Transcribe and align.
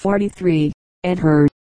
43. 0.00 0.72
Ed 1.04 1.20